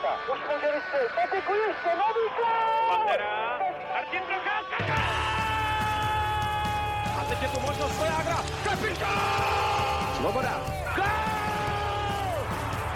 [0.00, 0.32] Procházka.
[0.32, 1.12] Už může vystřelit.
[1.14, 2.88] Patiku ještě, nový gol!
[2.88, 3.58] Pantera,
[3.94, 4.94] Martin Procházka,
[7.20, 10.14] A teď je tu možnost Svojágra, kapitán!
[10.16, 10.60] Svoboda.
[10.96, 11.04] Gol!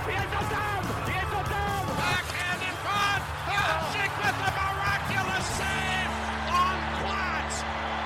[0.09, 1.87] Je to tam, je to tam!
[1.97, 3.23] Backhand in front.
[3.47, 6.13] Hasek with the miraculous save
[6.61, 7.55] on Platz.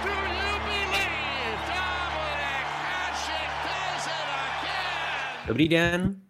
[0.05, 5.47] Do you believe Dominic Hasek does it again?
[5.47, 6.26] Dobrý den.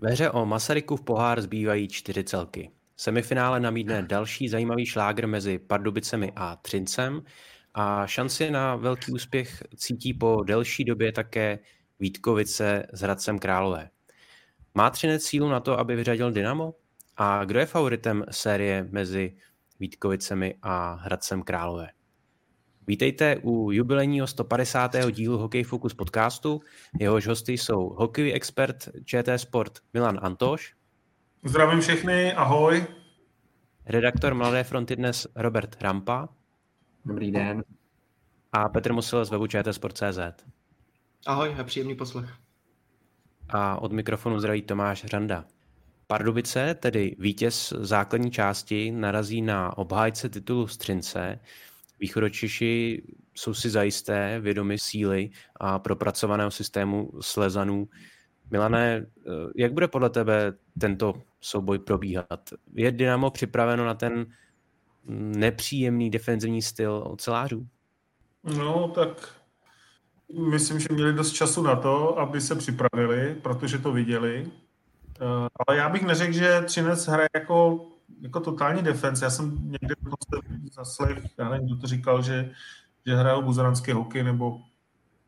[0.00, 2.70] Ve hře o Masarykův pohár zbývají čtyři celky.
[2.96, 7.22] Semifinále namídne další zajímavý šlágr mezi Pardubicemi a Třincem
[7.74, 11.58] a šanci na velký úspěch cítí po delší době také
[12.00, 13.90] Vítkovice s Hradcem Králové.
[14.74, 16.74] Má Třinec sílu na to, aby vyřadil Dynamo?
[17.16, 19.36] A kdo je favoritem série mezi
[19.80, 21.88] Vítkovicemi a Hradcem Králové?
[22.88, 24.96] Vítejte u jubilejního 150.
[25.10, 26.60] dílu Hokej Focus podcastu.
[27.00, 30.74] Jehož hosty jsou hokejový expert ČT Sport Milan Antoš,
[31.44, 32.86] Zdravím všechny, ahoj.
[33.86, 36.28] redaktor Mladé fronty dnes Robert Rampa
[37.04, 37.64] Dobrý den.
[38.52, 40.44] a Petr Musil z webu čtsport.cz.
[41.26, 42.30] Ahoj a příjemný poslech.
[43.48, 45.44] A od mikrofonu zdraví Tomáš Řanda.
[46.06, 51.38] Pardubice, tedy vítěz základní části, narazí na obhájce titulu Střince.
[52.00, 53.02] Východočiši
[53.34, 57.88] jsou si zajisté vědomi síly a propracovaného systému slezanů.
[58.50, 62.40] Milané, eh, jak bude podle tebe tento souboj probíhat?
[62.74, 64.26] Je Dynamo připraveno na ten
[65.08, 67.66] nepříjemný defenzivní styl ocelářů?
[68.44, 69.34] No, tak
[70.50, 74.46] myslím, že měli dost času na to, aby se připravili, protože to viděli.
[75.20, 77.86] Eh, Ale já bych neřekl, že Třinec hraje jako,
[78.20, 79.24] jako totální defense.
[79.24, 82.50] Já jsem někde dokonce zaslech, já nevím, kdo to říkal, že,
[83.06, 84.60] že hrajou buzeranský hokej nebo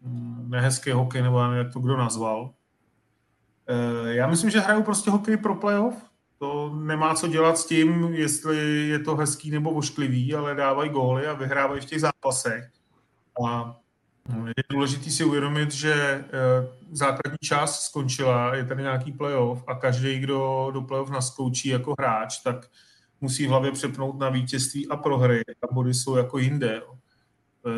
[0.01, 2.55] mm, nehezký hokej, nebo nevím, jak to kdo nazval.
[3.67, 6.11] Eh, Já myslím, že hrajou prostě hokej pro playoff.
[6.39, 11.27] To nemá co dělat s tím, jestli je to hezký nebo ošklivý, ale dávají góly
[11.27, 12.71] a vyhrávají v těch zápasech.
[13.47, 13.77] A
[14.47, 16.27] je důležité si uvědomit, že eh,
[16.91, 22.39] základní část skončila, je tady nějaký playoff a každý, kdo do playoff naskoučí jako hráč,
[22.39, 22.67] tak
[23.21, 25.43] musí v hlavě přepnout na vítězství a prohry.
[25.71, 26.83] A body jsou jako jinde.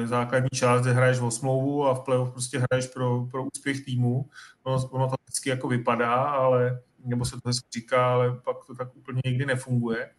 [0.05, 4.29] Základní část, kde hraješ o smlouvu a v playoff prostě hraješ pro, pro úspěch týmu.
[4.63, 8.75] Ono, ono to vždycky jako vypadá, ale, nebo se to hezky říká, ale pak to
[8.75, 10.11] tak úplně nikdy nefunguje.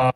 [0.00, 0.12] A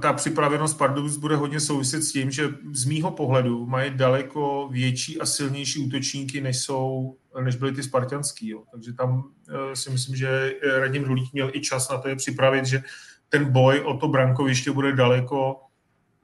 [0.00, 5.20] ta připravenost Pardubic bude hodně souviset s tím, že z mýho pohledu mají daleko větší
[5.20, 8.48] a silnější útočníky, než, jsou, než byly ty spartianský.
[8.48, 8.62] Jo.
[8.72, 12.66] Takže tam eh, si myslím, že Radim Rulík měl i čas na to je připravit,
[12.66, 12.82] že
[13.28, 15.60] ten boj o to brankoviště bude daleko,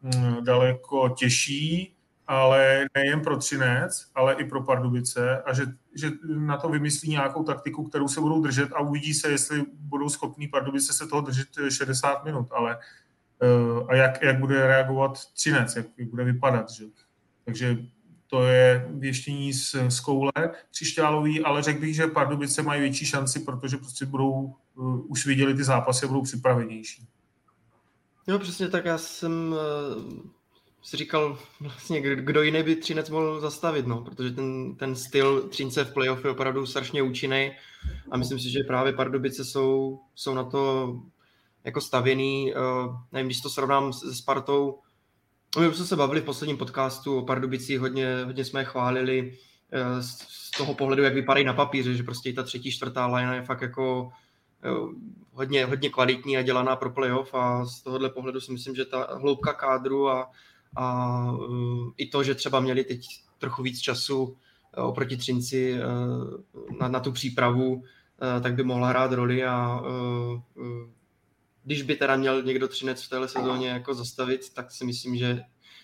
[0.02, 1.94] mm, daleko těžší,
[2.26, 7.42] ale nejen pro Třinec, ale i pro Pardubice a že, že na to vymyslí nějakou
[7.42, 11.48] taktiku, kterou se budou držet a uvidí se, jestli budou schopní Pardubice se toho držet
[11.68, 13.07] 60 minut, ale eh,
[13.88, 16.70] a jak, jak bude reagovat Třinec, jak bude vypadat.
[16.70, 16.84] Že?
[17.44, 17.78] Takže
[18.26, 20.32] to je věštění z, z koule
[20.70, 25.54] křišťálový, ale řekl bych, že Pardubice mají větší šanci, protože prostě budou, uh, už viděli
[25.54, 27.08] ty zápasy a budou připravenější.
[28.28, 30.20] No přesně tak, já jsem uh,
[30.82, 35.48] si říkal, vlastně, kdo- kdo jiný by Třinec mohl zastavit, no, protože ten, ten styl
[35.48, 37.52] Třince v playoff je opravdu strašně účinný
[38.10, 40.92] a myslím si, že právě Pardubice jsou, jsou na to
[41.64, 44.78] jako stavěný, uh, nevím, když to srovnám se Spartou,
[45.60, 49.38] my už jsme se bavili v posledním podcastu o Pardubicích, hodně, hodně jsme je chválili
[49.72, 53.06] eh, z, z toho pohledu, jak vypadají na papíře, že prostě i ta třetí, čtvrtá
[53.06, 54.12] line je fakt jako
[54.64, 54.68] eh,
[55.32, 59.18] hodně, hodně kvalitní a dělaná pro playoff a z tohohle pohledu si myslím, že ta
[59.20, 60.30] hloubka kádru a,
[60.76, 63.06] a eh, i to, že třeba měli teď
[63.38, 64.36] trochu víc času
[64.76, 65.80] eh, oproti Třinci eh,
[66.80, 67.82] na, na tu přípravu,
[68.36, 70.97] eh, tak by mohla hrát roli a eh, eh,
[71.68, 75.42] když by teda měl někdo Třinec v téhle sezóně jako zastavit, tak si myslím, že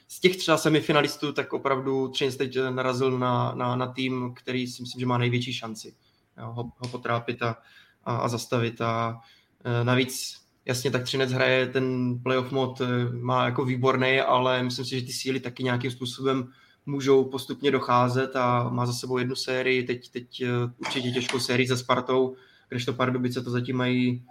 [0.08, 4.82] z těch třeba semifinalistů, tak opravdu Třinec teď narazil na, na, na tým, který si
[4.82, 5.94] myslím, že má největší šanci
[6.38, 7.56] jo, ho, ho potrápit a,
[8.04, 8.80] a, a zastavit.
[8.80, 9.20] A
[9.64, 14.84] e, navíc jasně tak Třinec hraje ten playoff mod, e, má jako výborný, ale myslím
[14.84, 16.48] si, že ty síly taky nějakým způsobem
[16.86, 20.44] můžou postupně docházet a má za sebou jednu sérii, teď, teď
[20.78, 22.36] určitě těžkou sérii se Spartou,
[22.68, 24.24] kdežto Pardubice to zatím mají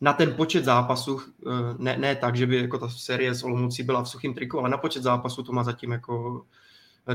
[0.00, 3.82] na ten počet zápasů, eh, ne, ne tak, že by jako ta série s Olomoucí
[3.82, 6.44] byla v suchým triku, ale na počet zápasů to má zatím jako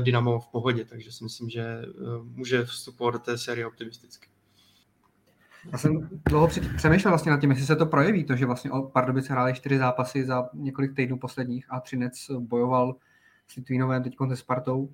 [0.00, 1.84] Dynamo v pohodě, takže si myslím, že eh,
[2.22, 4.28] může vstupovat do té série optimisticky.
[5.72, 8.82] Já jsem dlouho přemýšlel vlastně nad tím, jestli se to projeví, to, že vlastně o
[8.82, 12.96] Pardubice hráli čtyři zápasy za několik týdnů posledních a Třinec bojoval
[13.46, 14.92] s Litvínovem teď se Spartou.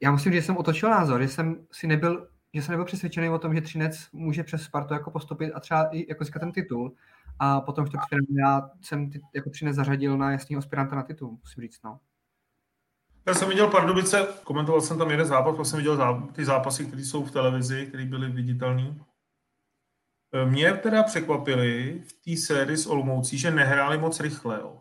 [0.00, 3.38] Já říct, že jsem otočil názor, že jsem si nebyl že jsem nebyl přesvědčený o
[3.38, 6.94] tom, že Třinec může přes Spartu jako postupit a třeba i jako získat ten titul.
[7.38, 11.38] A potom v čtvrtfinále já jsem ty, jako Třinec zařadil na jasného aspiranta na titul,
[11.40, 11.82] musím říct.
[11.84, 12.00] No.
[13.26, 17.02] Já jsem viděl Pardubice, komentoval jsem tam jeden zápas, pak jsem viděl ty zápasy, které
[17.02, 18.94] jsou v televizi, které byly viditelné.
[20.44, 24.58] Mě teda překvapili v té sérii s Olomoucí, že nehráli moc rychle.
[24.60, 24.80] Jo.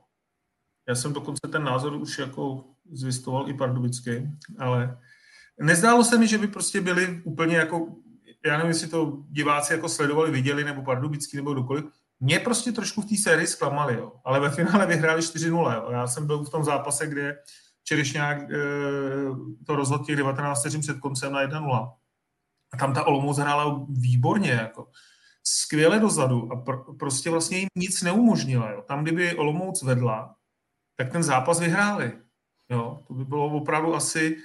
[0.88, 4.30] Já jsem dokonce ten názor už jako zvistoval i pardubicky,
[4.60, 5.00] ale
[5.62, 7.88] nezdálo se mi, že by prostě byli úplně jako,
[8.46, 11.86] já nevím, jestli to diváci jako sledovali, viděli, nebo pardubický, nebo kdokoliv,
[12.20, 14.14] mě prostě trošku v té sérii zklamali, jo.
[14.26, 15.74] ale ve finále vyhráli 4-0.
[15.74, 15.88] Jo.
[15.92, 17.38] Já jsem byl v tom zápase, kde
[17.84, 18.58] Čerešňák e,
[19.66, 21.94] to rozhodl těch 19 vteřin před koncem na 1-0.
[22.74, 24.88] A tam ta Olomouc hrála výborně, jako
[25.44, 28.72] skvěle dozadu a pr- prostě vlastně jim nic neumožnila.
[28.72, 28.82] Jo.
[28.88, 30.36] Tam, kdyby Olomouc vedla,
[30.96, 32.12] tak ten zápas vyhráli.
[32.70, 33.00] Jo.
[33.08, 34.38] To by bylo opravdu asi,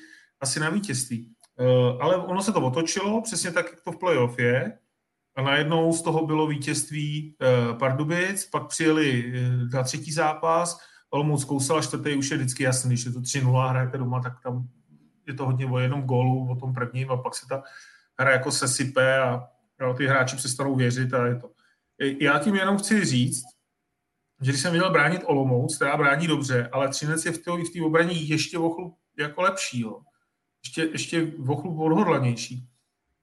[0.45, 1.33] asi na vítězství.
[1.59, 1.65] E,
[2.01, 4.79] ale ono se to otočilo, přesně tak, jak to v playoff je.
[5.37, 10.79] A najednou z toho bylo vítězství e, Pardubic, pak přijeli e, na třetí zápas,
[11.11, 14.69] Olomouc kousala, čtvrtý už je vždycky jasný, když je to 3-0 hrajete doma, tak tam
[15.27, 17.63] je to hodně o jednom gólu, o tom prvním a pak se ta
[18.19, 19.49] hra jako sesype a
[19.97, 21.51] ty hráči přestanou věřit a je to.
[22.21, 23.45] Já tím jenom chci říct,
[24.43, 27.85] že když jsem viděl bránit Olomouc, která brání dobře, ale Třinec je v té v
[27.85, 30.01] obraně ještě o chlup jako lepší, jo.
[30.65, 32.69] Ještě, ještě o chlup odhodlanější.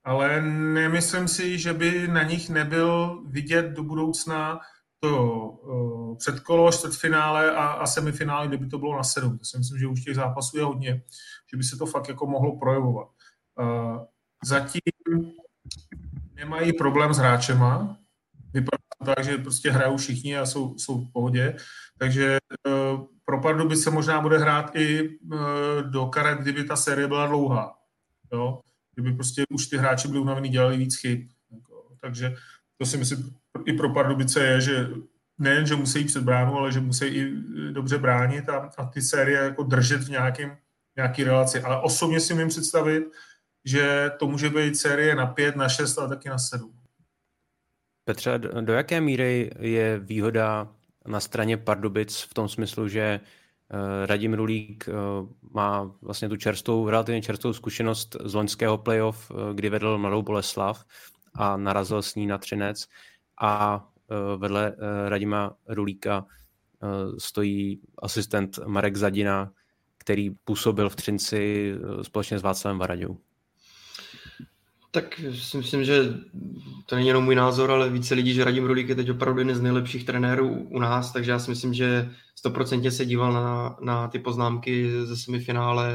[0.04, 4.60] Ale nemyslím si, že by na nich nebyl vidět do budoucna
[5.00, 9.38] to uh, předkolo, čtvrtfinále a, a semifinále, kde by to bylo na sedm.
[9.38, 11.02] To si myslím, že už těch zápasů je hodně,
[11.50, 13.08] že by se to fakt jako mohlo projevovat.
[13.60, 13.98] Uh,
[14.44, 14.80] zatím
[16.34, 17.96] nemají problém s hráčema.
[18.52, 21.56] Vypadá to tak, že prostě hrajou všichni a jsou, jsou v pohodě.
[22.02, 25.38] Takže uh, pro Pardu by se možná bude hrát i uh,
[25.82, 27.78] do karet, kdyby ta série byla dlouhá.
[28.32, 28.60] Jo?
[28.94, 31.20] Kdyby prostě už ty hráči byli unavený, dělali víc chyb.
[31.50, 32.34] Jako, takže
[32.78, 33.34] to si myslím
[33.66, 34.88] i pro Pardubice je, že
[35.38, 37.32] nejen, že musí jít před bránu, ale že musí i
[37.72, 40.56] dobře bránit a, a ty série jako držet v nějakém,
[40.96, 41.60] nějaký relaci.
[41.60, 43.04] Ale osobně si umím představit,
[43.64, 46.74] že to může být série na pět, na šest, ale taky na sedm.
[48.04, 50.68] Petře, do jaké míry je výhoda
[51.06, 54.92] na straně Pardubic v tom smyslu, že eh, Radim Rulík eh,
[55.50, 60.84] má vlastně tu čerstvou, relativně čerstvou zkušenost z loňského playoff, eh, kdy vedl Mladou Boleslav
[61.34, 62.86] a narazil s ní na Třinec
[63.40, 63.84] a
[64.36, 64.76] vedle
[65.08, 66.26] Radima Rulíka
[67.18, 69.52] stojí asistent Marek Zadina,
[69.98, 71.72] který působil v Třinci
[72.02, 73.18] společně s Václavem Varaďou.
[74.94, 76.04] Tak si myslím, že
[76.86, 79.56] to není jenom můj názor, ale více lidí, že Radim Rulík je teď opravdu jeden
[79.56, 82.10] z nejlepších trenérů u nás, takže já si myslím, že
[82.44, 85.92] 100% se díval na, na ty poznámky ze semifinále,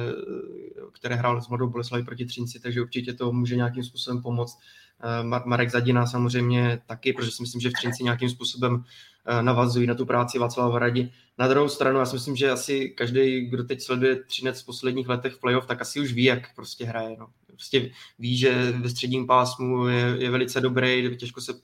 [0.92, 4.60] které hrál s Mladou Boleslaví proti Třinci, takže určitě to může nějakým způsobem pomoct.
[5.04, 8.84] Eh, Marek Zadina samozřejmě taky, protože si myslím, že v Třinci nějakým způsobem
[9.26, 11.12] eh, navazují na tu práci Václava Radi.
[11.38, 15.10] Na druhou stranu, já si myslím, že asi každý, kdo teď sleduje Třinec v posledních
[15.10, 17.16] letech v playoff, tak asi už ví, jak prostě hraje.
[17.20, 17.28] No.
[17.58, 21.60] Prostě ví, že ve středním pásmu je, je velice dobrý, těžko se uh,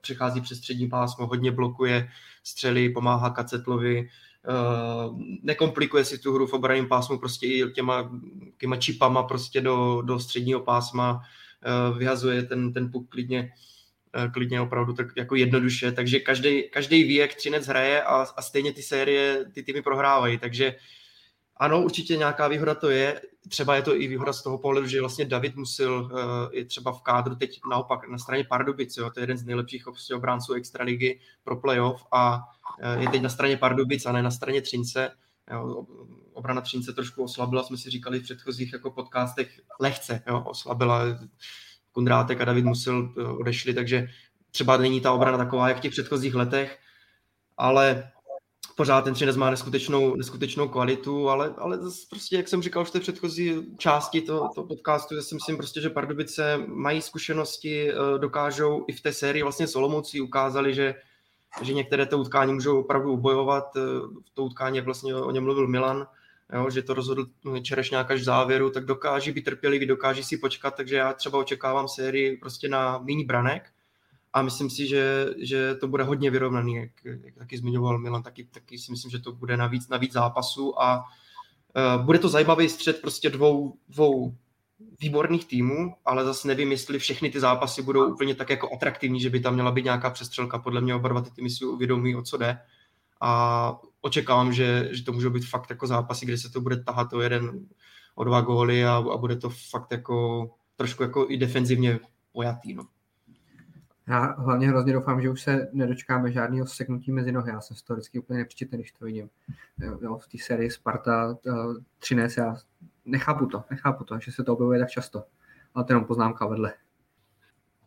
[0.00, 2.08] přechází přes střední pásmo, hodně blokuje
[2.44, 4.08] střely, pomáhá Kacetlovi,
[5.08, 8.10] uh, nekomplikuje si tu hru v obraném pásmu prostě i těma,
[8.58, 13.52] těma čipama prostě do, do středního pásma, uh, vyhazuje ten, ten puk klidně
[14.32, 18.72] klidně opravdu tak jako jednoduše, takže každý, každý ví, jak Třinec hraje a, a stejně
[18.72, 20.74] ty série ty týmy prohrávají, takže
[21.58, 23.20] ano, určitě nějaká výhoda to je.
[23.48, 26.10] Třeba je to i výhoda z toho pohledu, že vlastně David musel uh,
[26.52, 29.84] je třeba v kádru teď naopak na straně Pardubic, jo, to je jeden z nejlepších
[29.84, 34.30] prostě obránců extraligy pro playoff a uh, je teď na straně Pardubic a ne na
[34.30, 35.10] straně Třince.
[35.50, 35.86] Jo,
[36.32, 41.04] obrana Třince trošku oslabila, jsme si říkali v předchozích jako podcastech, lehce jo, oslabila.
[41.92, 44.08] Kundrátek a David musel eh, odešli, takže
[44.50, 46.78] třeba není ta obrana taková, jak v těch předchozích letech,
[47.56, 48.10] ale
[48.78, 51.78] pořád ten Třinec má neskutečnou, neskutečnou kvalitu, ale, ale
[52.10, 55.80] prostě, jak jsem říkal v té předchozí části toho, toho podcastu, já si myslím prostě,
[55.80, 60.94] že Pardubice mají zkušenosti, eh, dokážou i v té sérii vlastně Solomoucí ukázali, že,
[61.62, 63.76] že některé to utkání můžou opravdu ubojovat.
[63.76, 63.80] Eh,
[64.26, 66.06] v to utkání, jak vlastně o něm mluvil Milan,
[66.52, 67.26] jo, že to rozhodl
[67.62, 71.88] Čerešňák až v závěru, tak dokáží být trpělivý, dokáží si počkat, takže já třeba očekávám
[71.88, 73.70] sérii prostě na méně branek,
[74.38, 78.44] a myslím si, že, že to bude hodně vyrovnaný, jak, jak taky zmiňoval Milan, taky,
[78.44, 83.00] taky si myslím, že to bude navíc, navíc zápasu a uh, bude to zajímavý střed
[83.00, 84.34] prostě dvou, dvou
[85.00, 89.30] výborných týmů, ale zase nevím, jestli všechny ty zápasy budou úplně tak jako atraktivní, že
[89.30, 90.58] by tam měla být nějaká přestřelka.
[90.58, 92.58] Podle mě oba dva ty týmy si uvědomí, o co jde.
[93.20, 97.12] A očekávám, že, že to můžou být fakt jako zápasy, kde se to bude tahat
[97.12, 97.66] o jeden,
[98.14, 102.00] o dva góly a, a bude to fakt jako trošku jako i defenzivně
[102.32, 102.74] pojatý.
[102.74, 102.84] No.
[104.08, 107.50] Já hlavně hrozně doufám, že už se nedočkáme žádného seknutí mezi nohy.
[107.50, 109.30] Já jsem z toho vždycky úplně nepřičetný, když to vidím.
[110.02, 112.56] Jo, v té sérii Sparta uh, Třinec, já
[113.04, 115.24] nechápu to, nechápu to, že se to objevuje tak často.
[115.74, 116.72] Ale to jenom poznámka vedle.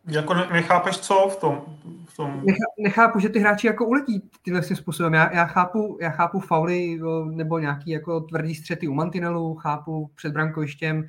[0.08, 1.78] Jako nechápeš co v tom?
[2.06, 2.42] V tom...
[2.44, 5.14] Nechá, nechápu, že ty hráči jako uletí tyhle tím způsobem.
[5.14, 7.00] Já, já, chápu, já chápu fauly
[7.30, 11.04] nebo nějaký jako tvrdý střety u mantinelu, chápu před brankovištěm,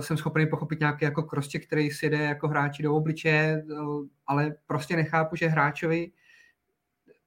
[0.00, 3.64] jsem schopný pochopit nějaký jako krostě, který si jde jako hráči do obličeje,
[4.26, 6.10] ale prostě nechápu, že hráčovi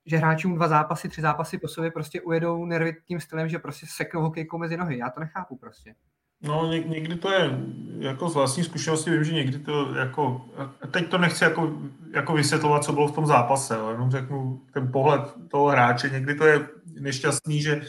[0.06, 3.86] že hráčům dva zápasy, tři zápasy po sobě prostě ujedou nervy tím stylem, že prostě
[3.90, 4.98] seknou hokejkou mezi nohy.
[4.98, 5.96] Já to nechápu prostě.
[6.42, 7.60] No ně, někdy to je,
[8.00, 10.46] jako z vlastní zkušenosti vím, že někdy to jako,
[10.92, 11.80] teď to nechci jako,
[12.14, 16.36] jako vysvětlovat, co bylo v tom zápase, ale jenom řeknu ten pohled toho hráče, někdy
[16.36, 16.68] to je
[17.00, 17.82] nešťastný, že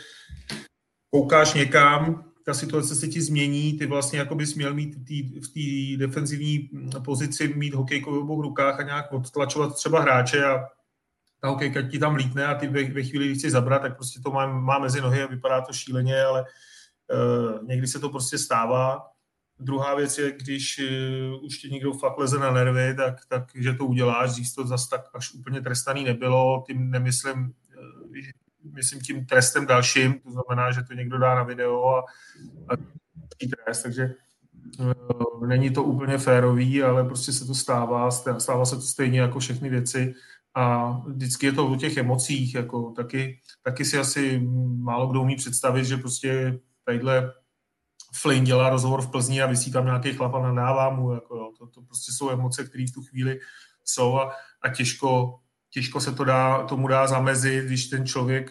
[1.11, 5.49] koukáš někam, ta situace se ti změní, ty vlastně jako bys měl mít tý, v
[5.49, 6.71] té defenzivní
[7.05, 10.69] pozici mít hokejku v obou rukách a nějak odtlačovat třeba hráče a
[11.41, 14.21] ta hokejka ti tam lítne a ty ve, ve chvíli, kdy chci zabrat, tak prostě
[14.21, 18.39] to má, má mezi nohy a vypadá to šíleně, ale uh, někdy se to prostě
[18.39, 19.03] stává.
[19.59, 23.73] Druhá věc je, když uh, už ti někdo fakt leze na nervy, tak, tak že
[23.73, 28.17] to uděláš, dřív to zase tak až úplně trestaný nebylo, tím nemyslím, uh,
[28.75, 32.05] myslím tím trestem dalším, to znamená, že to někdo dá na video a,
[32.69, 32.77] a
[33.65, 34.15] trest, takže
[34.79, 39.39] uh, není to úplně férový, ale prostě se to stává, stává se to stejně jako
[39.39, 40.15] všechny věci
[40.55, 44.41] a vždycky je to o těch emocích, jako taky, taky si asi
[44.79, 47.33] málo kdo umí představit, že prostě tadyhle
[48.15, 51.53] Flynn dělá rozhovor v Plzni a vysí tam nějaký chlap a nadává mu, jako jo,
[51.59, 53.41] to, to prostě jsou emoce, které v tu chvíli
[53.85, 54.33] jsou a,
[54.63, 55.39] a těžko,
[55.77, 58.51] těžko se to dá, tomu dá zamezit, když ten člověk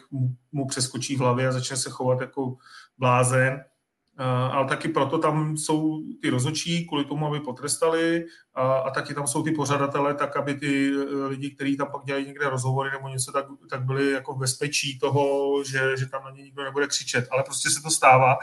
[0.51, 2.57] mu, přeskočí v hlavě a začne se chovat jako
[2.97, 3.63] blázen
[4.19, 9.13] Eh, ale taky proto tam jsou ty rozočí kvůli tomu, aby potrestali a, a taky
[9.13, 12.91] tam jsou ty pořadatele, tak aby ty eh, lidi, kteří tam pak dělají někde rozhovory
[12.91, 16.63] nebo něco, tak, tak byli jako v bezpečí toho, že, že tam na ně nikdo
[16.63, 17.27] nebude křičet.
[17.31, 18.37] Ale prostě se to stává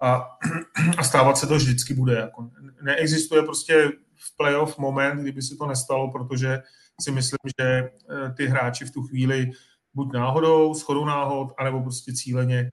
[0.00, 0.28] a,
[0.98, 2.14] a stávat se to vždycky bude.
[2.14, 2.50] Jako
[2.82, 6.62] neexistuje prostě v playoff moment, kdyby se to nestalo, protože
[7.00, 7.90] si myslím, že eh,
[8.36, 9.50] ty hráči v tu chvíli
[9.94, 12.70] buď náhodou, shodou náhod, anebo prostě cíleně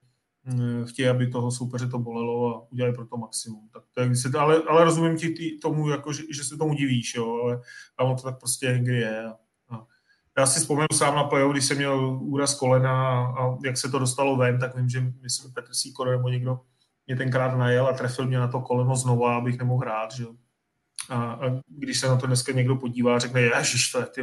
[0.48, 3.70] Eh, chtějí, aby toho soupeře to bolelo a udělali pro to maximum.
[3.74, 7.16] Tak to je ale, ale rozumím ti tý, tomu, jako, že, že se tomu divíš,
[7.16, 7.62] jo, ale,
[8.10, 9.26] on to tak prostě někdy je.
[9.26, 9.38] A,
[9.70, 9.86] a
[10.38, 13.90] já si vzpomenu sám na playoff, když jsem měl úraz kolena a, a jak se
[13.90, 16.60] to dostalo ven, tak vím, že myslím Petr Sýkor nebo někdo
[17.08, 20.26] mě tenkrát najel a trefil mě na to koleno znova, abych nemohl hrát, že
[21.10, 24.22] A, a když se na to dneska někdo podívá, řekne, ježiš, to je ty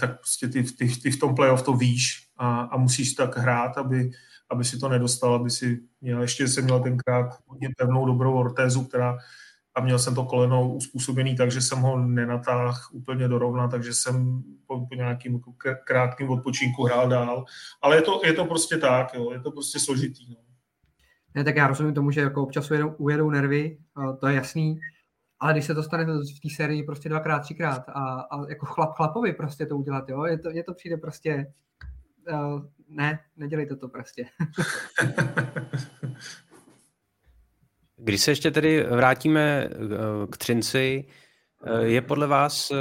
[0.00, 3.78] tak prostě ty, ty, ty v tom playoff to víš a, a musíš tak hrát,
[3.78, 4.10] aby,
[4.50, 8.84] aby si to nedostal, aby si měl, ještě jsem měl tenkrát hodně pevnou dobrou ortézu,
[8.84, 9.18] která
[9.74, 14.42] a měl jsem to koleno uspůsobený tak, že jsem ho nenatáhl úplně dorovna, takže jsem
[14.66, 15.40] po, po nějakým
[15.84, 17.44] krátkým odpočinku hrál dál.
[17.82, 20.30] Ale je to, je to prostě tak, jo, je to prostě složitý.
[20.30, 20.45] No.
[21.36, 23.78] Ne, tak já rozumím tomu, že jako občas ujedou, ujedou nervy,
[24.20, 24.80] to je jasný,
[25.40, 28.96] ale když se to stane v té sérii prostě dvakrát, třikrát a, a jako chlap
[28.96, 31.52] chlapovi prostě to udělat, jo, je to, je to přijde prostě
[32.32, 34.26] uh, ne, nedělejte to prostě.
[37.96, 39.76] Když se ještě tedy vrátíme eh,
[40.30, 41.04] k Třinci,
[41.64, 42.72] eh, je podle vás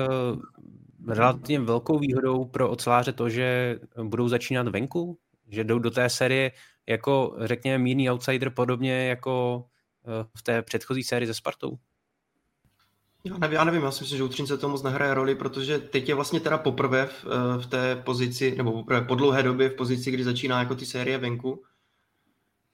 [1.07, 5.17] relativně velkou výhodou pro oceláře to, že budou začínat venku?
[5.47, 6.51] Že jdou do té série
[6.87, 9.65] jako, řekněme, mírný outsider, podobně jako
[10.35, 11.77] v té předchozí sérii ze Spartou?
[13.23, 15.79] Já nevím, já nevím, já si myslím, že u Třince to moc nehraje roli, protože
[15.79, 19.69] teď je vlastně teda poprvé v, eh, v té pozici, nebo poprvé po dlouhé době
[19.69, 21.63] v pozici, kdy začíná jako ty série venku.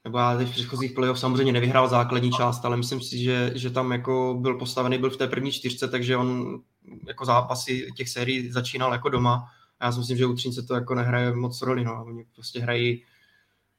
[0.04, 3.70] Nebo já teď v předchozích playoff samozřejmě nevyhrál základní část, ale myslím si, že, že
[3.70, 6.60] tam jako byl postavený, byl v té první čtyřce, takže on
[7.08, 9.44] jako zápasy těch sérií začínal jako doma.
[9.80, 12.04] A já si myslím, že u Třince to jako nehraje moc roli, no.
[12.06, 13.04] Oni prostě hrají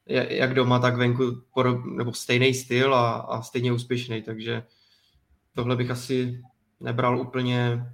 [0.07, 1.41] jak doma, tak venku,
[1.95, 4.63] nebo stejný styl a, a stejně úspěšný, takže
[5.55, 6.43] tohle bych asi
[6.79, 7.85] nebral úplně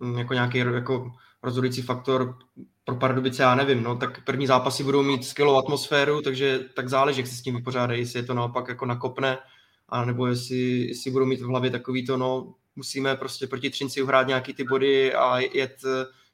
[0.00, 1.12] mm, jako nějaký jako
[1.42, 2.38] rozhodující faktor
[2.84, 7.20] pro Pardubice, já nevím, no, tak první zápasy budou mít skvělou atmosféru, takže tak záleží,
[7.20, 9.38] jak se s tím vypořádají, jestli je to naopak jako nakopne,
[9.88, 10.56] a nebo jestli,
[10.88, 14.64] jestli budou mít v hlavě takový to, no, musíme prostě proti Třinci uhrát nějaký ty
[14.64, 15.82] body a jet,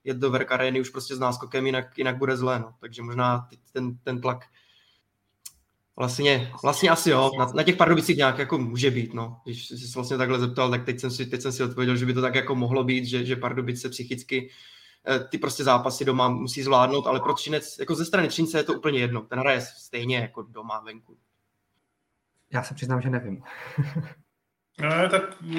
[0.05, 2.75] jet do Verk už prostě s náskokem, jinak, jinak bude zlé, no.
[2.81, 4.45] takže možná ten, ten tlak
[5.97, 9.41] Vlastně, vlastně asi jo, na, na těch Pardubicích nějak jako může být, no.
[9.45, 12.07] Když jsi se vlastně takhle zeptal, tak teď jsem si, teď jsem si odpověděl, že
[12.07, 14.51] by to tak jako mohlo být, že, že Pardubice psychicky
[15.09, 18.65] eh, ty prostě zápasy doma musí zvládnout, ale pro Třinec, jako ze strany Třince je
[18.65, 21.17] to úplně jedno, ten hraje stejně jako doma venku.
[22.53, 23.43] Já se přiznám, že nevím.
[24.81, 25.23] Ne, tak
[25.57, 25.59] eh,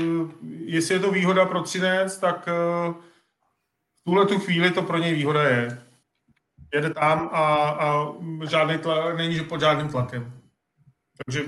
[0.65, 2.93] jestli je to výhoda pro Třinec, tak eh,
[4.01, 5.83] v tuhle tu chvíli to pro něj výhoda je.
[6.73, 8.13] Jede tam a, a
[8.49, 10.33] žádný tlak, není pod žádným tlakem.
[11.25, 11.43] Takže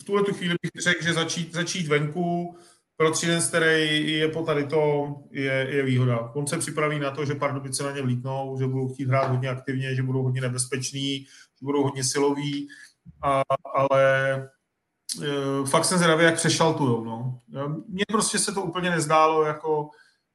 [0.00, 2.56] v tuhle tu chvíli bych řekl, že začít, začít venku
[2.96, 6.30] pro Třinec, který je po tady to, je, je výhoda.
[6.34, 9.48] On se připraví na to, že Pardubice na ně vlítnou, že budou chtít hrát hodně
[9.48, 12.68] aktivně, že budou hodně nebezpeční, že budou hodně siloví,
[13.22, 13.42] a,
[13.74, 14.32] ale
[15.22, 17.04] e, fakt jsem zvědavý, jak přešaltujou.
[17.04, 17.40] No.
[17.88, 19.90] Mně prostě se to úplně nezdálo jako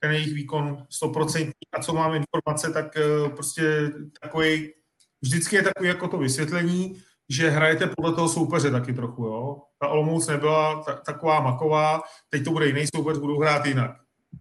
[0.05, 4.73] ten jejich výkon 100% a co mám informace, tak e, prostě takový,
[5.21, 9.61] vždycky je takový jako to vysvětlení, že hrajete podle toho soupeře taky trochu, jo.
[9.79, 13.91] Ta Olomouc nebyla ta, taková maková, teď to bude jiný soupeř, budou hrát jinak.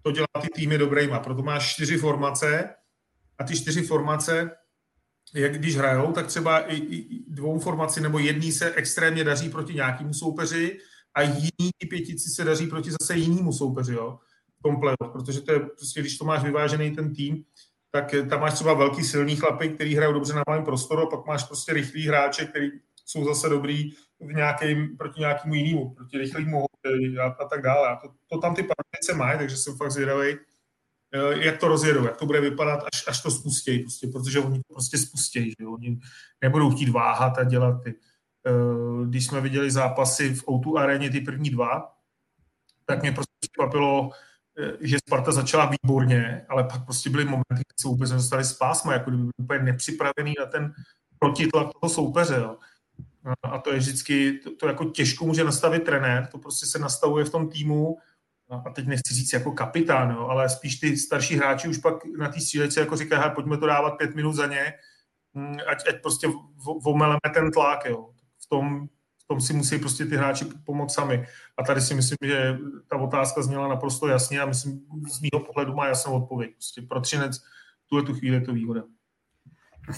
[0.02, 2.74] To dělá ty týmy dobrýma, proto máš čtyři formace
[3.38, 4.50] a ty čtyři formace,
[5.34, 9.74] jak když hrajou, tak třeba i, i dvou formaci nebo jedný se extrémně daří proti
[9.74, 10.78] nějakému soupeři
[11.14, 14.18] a jiný pětici se daří proti zase jinému soupeři, jo,
[14.64, 17.44] komplet, protože to je prostě, když to máš vyvážený ten tým,
[17.90, 21.26] tak tam máš třeba velký silný chlapy, který hrajou dobře na malém prostoru, a pak
[21.26, 22.70] máš prostě rychlý hráče, který
[23.04, 23.90] jsou zase dobrý
[24.20, 26.64] v nějakým, proti nějakému jinému, proti rychlému
[27.20, 27.88] a, a, tak dále.
[27.88, 30.28] A to, to tam ty partice mají, takže jsem fakt zvědavý,
[31.14, 34.58] eh, jak to rozjedou, jak to bude vypadat, až, až to spustí, prostě, protože oni
[34.58, 35.98] to prostě spustí, že oni
[36.42, 37.94] nebudou chtít váhat a dělat ty.
[38.46, 41.92] Eh, když jsme viděli zápasy v O2 aréně, ty první dva,
[42.86, 44.33] tak mě prostě překvapilo, Eh,
[44.80, 48.92] že Sparta začala výborně, ale pak prostě byly momenty, kdy se vůbec nedostali z pásma,
[48.92, 50.74] jako kdyby byli úplně nepřipravený na ten
[51.18, 52.34] protitlak toho soupeře.
[52.34, 52.56] Jo.
[53.42, 57.24] A to je vždycky, to, to jako těžko může nastavit trenér, to prostě se nastavuje
[57.24, 57.98] v tom týmu,
[58.50, 62.28] a teď nechci říct jako kapitán, jo, ale spíš ty starší hráči už pak na
[62.28, 64.72] té střílečce jako říkají, pojďme to dávat pět minut za ně,
[65.36, 66.28] hm, ať, ať prostě
[66.82, 67.84] vomeleme ten tlak.
[67.84, 68.10] Jo.
[68.44, 68.88] V tom
[69.26, 71.26] tom si musí prostě ty hráči pomoct sami.
[71.56, 75.74] A tady si myslím, že ta otázka zněla naprosto jasně a myslím, z mého pohledu
[75.74, 76.52] má jasnou odpověď.
[76.52, 77.42] Prostě pro Třinec
[77.88, 78.82] tuhle tu chvíli je to výhoda.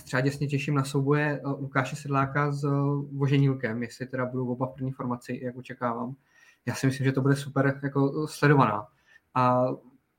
[0.04, 2.68] Třeba děsně těším na souboje eh, Lukáše Sedláka s eh,
[3.16, 6.14] Voženílkem, jestli teda budou oba v první formaci, jak očekávám.
[6.66, 8.86] Já si myslím, že to bude super jako sledovaná.
[9.34, 9.66] A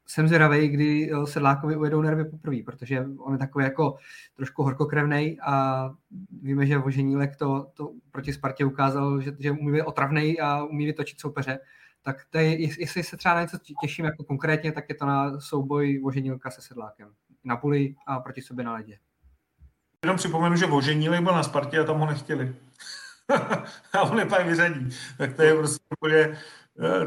[0.07, 3.97] jsem zvědavý, kdy eh, Sedlákovi ujedou nervy poprvé, protože on je takový jako
[4.35, 5.89] trošku horkokrevný a
[6.41, 10.85] víme, že Voženílek to, to proti Spartě ukázal, že, že umí být otravný a umí
[10.85, 11.59] vytočit soupeře.
[12.01, 15.39] Tak to je, jestli se třeba na něco těším jako konkrétně, tak je to na
[15.39, 17.11] souboj Voženílka se Sedlákem.
[17.43, 18.97] Na puli a proti sobě na ledě.
[20.03, 22.55] Jenom připomenu, že Voženílek byl na Spartě a tam ho nechtěli.
[23.93, 24.89] a on je pak vyřadí.
[25.17, 26.37] Tak to je prostě úplně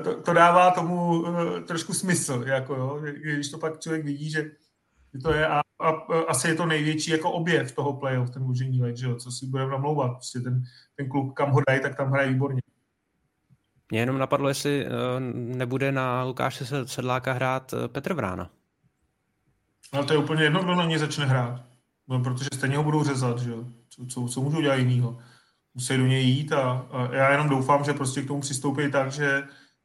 [0.05, 4.51] to, to dává tomu uh, trošku smysl, jako jo, když to pak člověk vidí, že
[5.23, 8.83] to je a, a, a asi je to největší jako objev toho playoff, ten mužení
[8.83, 10.63] let, že jo, co si budeme namlouvat, prostě ten,
[10.97, 12.61] ten klub, kam ho dají, tak tam hraje výborně.
[13.91, 14.91] Mě jenom napadlo, jestli uh,
[15.57, 18.51] nebude na Lukáše Sedláka hrát Petr Vrána.
[19.95, 21.63] No to je úplně jedno, kdo na něj začne hrát.
[22.09, 23.65] No, protože stejně ho budou řezat, že jo.
[23.89, 25.19] Co, co, co můžou dělat jinýho?
[25.75, 29.13] Musí do něj jít a, a já jenom doufám, že prostě k tomu přistoupí tak,
[29.13, 29.43] že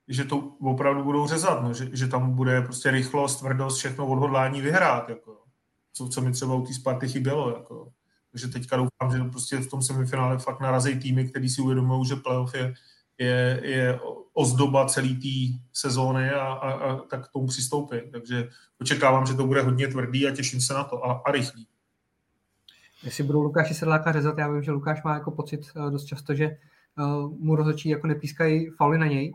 [0.08, 4.62] že to opravdu budou řezat, no, že, že tam bude prostě rychlost, tvrdost, všechno odhodlání
[4.62, 5.38] vyhrát, jako,
[5.94, 7.50] co, co mi třeba u té Sparty chybělo.
[7.50, 7.92] Jako.
[8.32, 12.16] Takže teďka doufám, že prostě v tom semifinále fakt narazí týmy, který si uvědomují, že
[12.16, 12.74] playoff je,
[13.18, 14.00] je, je
[14.34, 17.98] ozdoba celé té sezóny a, a, a tak k tomu přistoupí.
[18.12, 18.50] Takže
[18.82, 21.68] očekávám, že to bude hodně tvrdý a těším se na to a, a rychlý.
[23.04, 26.34] Jestli budou Lukáši Sedláka řezat, já vím, že Lukáš má jako pocit uh, dost často,
[26.34, 26.58] že
[26.98, 29.34] uh, mu rozhodčí jako nepískají fauly na něj,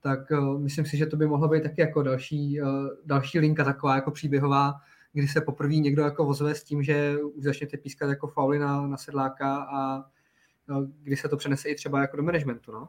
[0.00, 2.68] tak uh, myslím si, že to by mohlo být taky jako další, uh,
[3.04, 4.74] další linka taková jako příběhová,
[5.12, 8.86] kdy se poprvé někdo jako vozve s tím, že už začnete pískat jako fauly na,
[8.86, 12.88] na sedláka a uh, kdy se to přenese i třeba jako do managementu, no?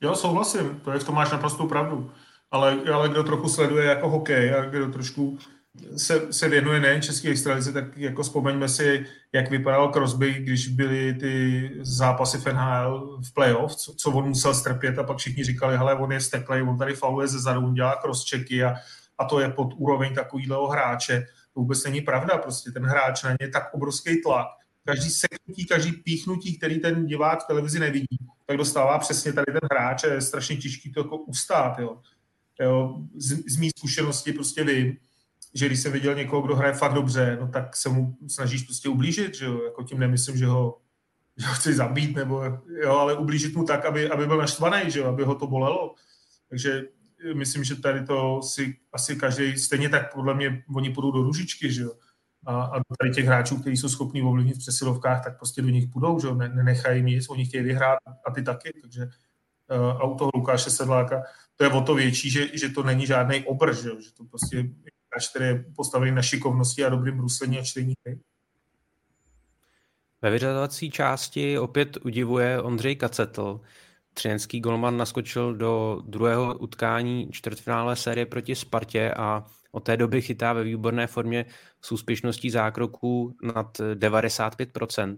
[0.00, 2.10] Jo, souhlasím, to je, v tom máš naprostou pravdu.
[2.50, 5.38] Ale, ale kdo trochu sleduje jako hokej a kdo trošku
[5.96, 11.14] se, se věnuje nejen české extralize, tak jako vzpomeňme si, jak vypadal Crosby, když byly
[11.14, 15.76] ty zápasy v NHL v playoff, co, co on musel strpět a pak všichni říkali,
[15.76, 18.74] hele, on je steklej, on tady fauluje ze zadu, on dělá crosschecky a,
[19.18, 21.26] a to je pod úroveň takovýhleho hráče.
[21.54, 24.46] To vůbec není pravda, prostě ten hráč na ně je tak obrovský tlak.
[24.84, 29.68] Každý seknutí, každý píchnutí, který ten divák v televizi nevidí, tak dostává přesně tady ten
[29.72, 31.78] hráč a je strašně těžký to jako ustát.
[31.78, 31.98] Jo.
[32.60, 34.96] Jo, z, z mý zkušenosti prostě vím,
[35.54, 38.88] že když jsem viděl někoho, kdo hraje fakt dobře, no tak se mu snažíš prostě
[38.88, 40.78] ublížit, že jo, jako tím nemyslím, že ho,
[41.36, 42.44] že ho chci zabít, nebo
[42.82, 45.94] jo, ale ublížit mu tak, aby, aby byl naštvaný, že jo, aby ho to bolelo.
[46.48, 46.82] Takže
[47.34, 51.72] myslím, že tady to si asi každý, stejně tak podle mě oni půjdou do ružičky,
[51.72, 51.92] že jo.
[52.46, 55.86] A, a tady těch hráčů, kteří jsou schopní ovlivnit v přesilovkách, tak prostě do nich
[55.92, 59.08] půjdou, že jo, ne, nenechají nic, oni chtějí vyhrát a ty taky, takže
[59.72, 61.22] a u toho Lukáše Sedláka
[61.56, 64.64] to je o to větší, že, že to není žádný obr, že, že to prostě
[65.12, 68.18] hráč, který je postavený na šikovnosti a dobrým bruslení a čtení hry.
[70.22, 73.60] Ve vyřazovací části opět udivuje Ondřej Kacetl.
[74.14, 80.52] Třinecký golman naskočil do druhého utkání čtvrtfinále série proti Spartě a od té doby chytá
[80.52, 81.46] ve výborné formě
[81.80, 85.16] s úspěšností zákroků nad 95%.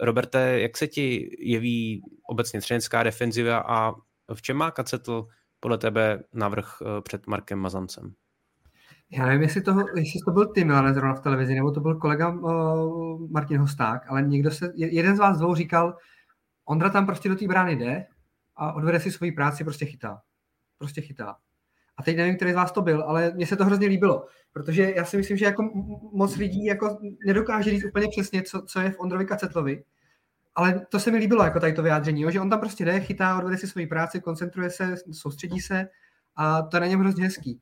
[0.00, 3.92] Roberte, jak se ti jeví obecně třinecká defenziva a
[4.34, 5.26] v čem má Kacetl
[5.60, 8.14] podle tebe navrh eh, před Markem Mazancem?
[9.10, 11.94] Já nevím, jestli, toho, jestli to byl ty Milane zrovna v televizi, nebo to byl
[11.94, 15.96] kolega uh, Martin Hosták, ale někdo se, jeden z vás dvou říkal,
[16.64, 18.06] Ondra tam prostě do té brány jde
[18.56, 20.22] a odvede si svoji práci, prostě chytá.
[20.78, 21.36] Prostě chytá.
[21.96, 24.92] A teď nevím, který z vás to byl, ale mně se to hrozně líbilo, protože
[24.96, 25.70] já si myslím, že jako
[26.12, 29.84] moc lidí jako nedokáže říct úplně přesně, co, co je v Ondrovi Kacetlovi,
[30.54, 33.00] ale to se mi líbilo, jako tady to vyjádření, jo, že on tam prostě jde,
[33.00, 35.88] chytá, odvede si svoji práci, koncentruje se, soustředí se
[36.36, 37.60] a to je na něm hrozně hezký.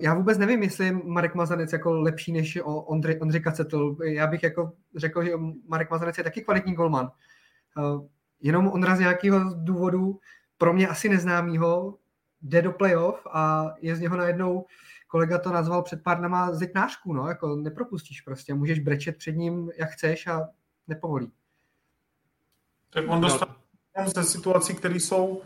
[0.00, 3.96] Já vůbec nevím, jestli je Marek Mazanec jako lepší než o Ondřej, Ondřej Kacetl.
[4.04, 5.32] Já bych jako řekl, že
[5.68, 7.10] Marek Mazanec je taky kvalitní golman.
[7.76, 8.06] Uh,
[8.40, 10.20] jenom on z nějakého důvodu
[10.58, 11.98] pro mě asi neznámýho
[12.42, 14.66] jde do playoff a je z něho najednou,
[15.08, 19.70] kolega to nazval před pár dnama zetnářku, no, jako nepropustíš prostě, můžeš brečet před ním,
[19.76, 20.48] jak chceš a
[20.88, 21.32] nepovolí.
[22.90, 23.48] Tak on dostal
[23.98, 24.10] no.
[24.10, 25.42] ze situací, které jsou,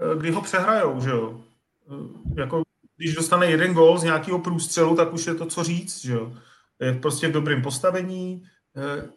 [0.00, 1.40] eh, kdy ho přehrajou, že jo.
[1.90, 2.62] Eh, jako,
[2.96, 6.32] když dostane jeden gol z nějakého průstřelu, tak už je to co říct, že jo.
[6.80, 8.42] Je prostě v dobrém postavení,
[8.76, 9.08] eh,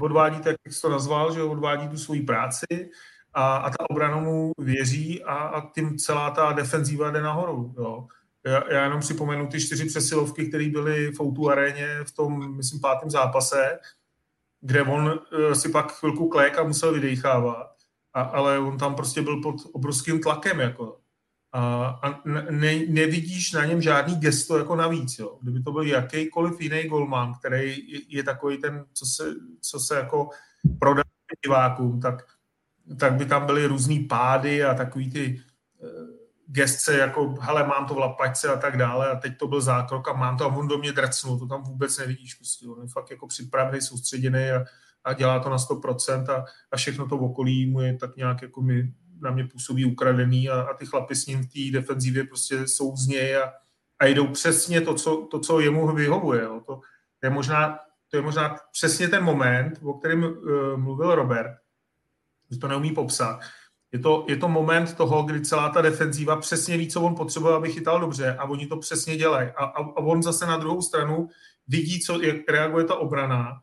[0.00, 2.90] odvádí tak, jak jsi to nazval, že odvádí tu svoji práci
[3.34, 8.06] a, a ta obrana mu věří a, a tím celá ta defenzíva jde nahoru, jo.
[8.46, 12.80] Já, já jenom připomenu ty čtyři přesilovky, které byly v Outu aréně v tom, myslím,
[12.80, 13.78] pátém zápase,
[14.60, 17.72] kde on uh, si pak chvilku klék a musel vydechávat,
[18.14, 21.00] a, ale on tam prostě byl pod obrovským tlakem, jako.
[21.52, 25.38] A, a ne, nevidíš na něm žádný gesto jako navíc, jo.
[25.42, 29.96] Kdyby to byl jakýkoliv jiný golman, který je, je takový ten, co se, co se
[29.96, 30.30] jako
[30.80, 31.02] prodá
[31.44, 32.24] divákům, tak,
[32.98, 35.42] tak by tam byly různý pády a takový ty
[35.78, 39.60] uh, gestce, jako hele, mám to v lapačce a tak dále a teď to byl
[39.60, 42.34] zákrok a mám to a on do mě drcnul, to tam vůbec nevidíš.
[42.34, 42.66] Prostě.
[42.66, 44.64] On je fakt jako připravený, soustředěný a,
[45.04, 48.42] a dělá to na 100% a, a všechno to v okolí mu je tak nějak
[48.42, 52.24] jako mi, na mě působí ukradený a, a ty chlapy s ním v té defenzivě
[52.24, 53.52] prostě jsou z něj a,
[53.98, 56.42] a jdou přesně to, co, to, co jemu vyhovuje.
[56.42, 56.60] Jo.
[56.66, 56.80] To,
[57.20, 57.78] to, je možná,
[58.10, 61.56] to je možná přesně ten moment, o kterém uh, mluvil Robert,
[62.50, 63.40] že to neumí popsat,
[63.92, 67.54] je to, je to moment toho, kdy celá ta defenzíva přesně ví, co on potřebuje,
[67.54, 69.48] aby chytal dobře a oni to přesně dělají.
[69.48, 71.28] A, a, a on zase na druhou stranu
[71.68, 73.60] vidí, co, jak reaguje ta obrana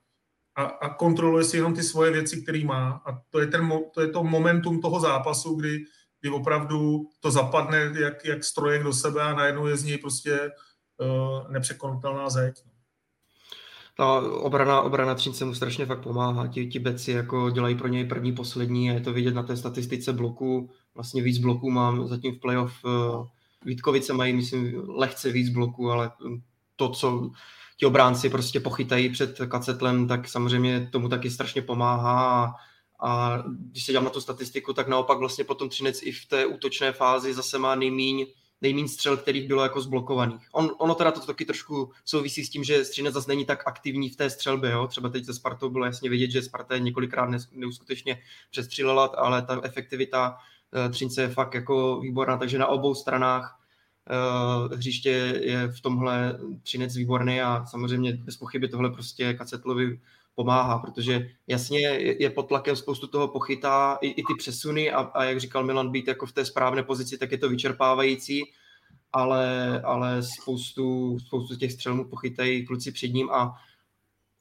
[0.56, 3.02] a, a kontroluje si jenom ty svoje věci, které má.
[3.06, 5.84] A to je, ten, to je to momentum toho zápasu, kdy,
[6.22, 10.52] kdy opravdu to zapadne jak, jak strojek do sebe a najednou je z něj prostě
[10.98, 12.64] uh, nepřekonatelná zeď.
[13.98, 16.48] Ta obrana, obrana Třince mu strašně fakt pomáhá.
[16.48, 19.58] Ti, ti beci jako dělají pro něj první, poslední a je to vidět na té
[19.58, 20.70] statistice bloků.
[20.96, 22.74] Vlastně víc bloků mám zatím v playoff.
[22.86, 23.28] Eh,
[23.66, 26.12] Vítkovice mají, myslím, lehce víc bloků, ale
[26.76, 27.30] to, co
[27.78, 32.54] ti obránci prostě pochytají před kacetlem, tak samozřejmě tomu taky strašně pomáhá
[33.00, 36.46] a, když se dám na tu statistiku, tak naopak vlastně potom Třinec i v té
[36.46, 38.26] útočné fázi zase má nejmíň
[38.62, 40.48] nejméně střel, kterých bylo jako zblokovaných.
[40.52, 44.10] On, ono teda to taky trošku souvisí s tím, že Střinec zase není tak aktivní
[44.10, 44.72] v té střelbě.
[44.72, 44.88] Jo?
[44.88, 50.38] Třeba teď se Spartou bylo jasně vidět, že Sparta několikrát neuskutečně přestřílela, ale ta efektivita
[50.86, 53.60] uh, Třince je fakt jako výborná, takže na obou stranách
[54.74, 55.10] hřiště
[55.44, 60.00] je v tomhle Třinec výborný a samozřejmě bez pochyby tohle prostě Kacetlovi
[60.36, 61.80] pomáhá, protože jasně
[62.20, 65.92] je pod tlakem spoustu toho pochytá i, i ty přesuny a, a jak říkal Milan,
[65.92, 68.44] být jako v té správné pozici, tak je to vyčerpávající,
[69.14, 73.56] ale, ale spoustu, spoustu těch střel mu pochytají kluci před ním a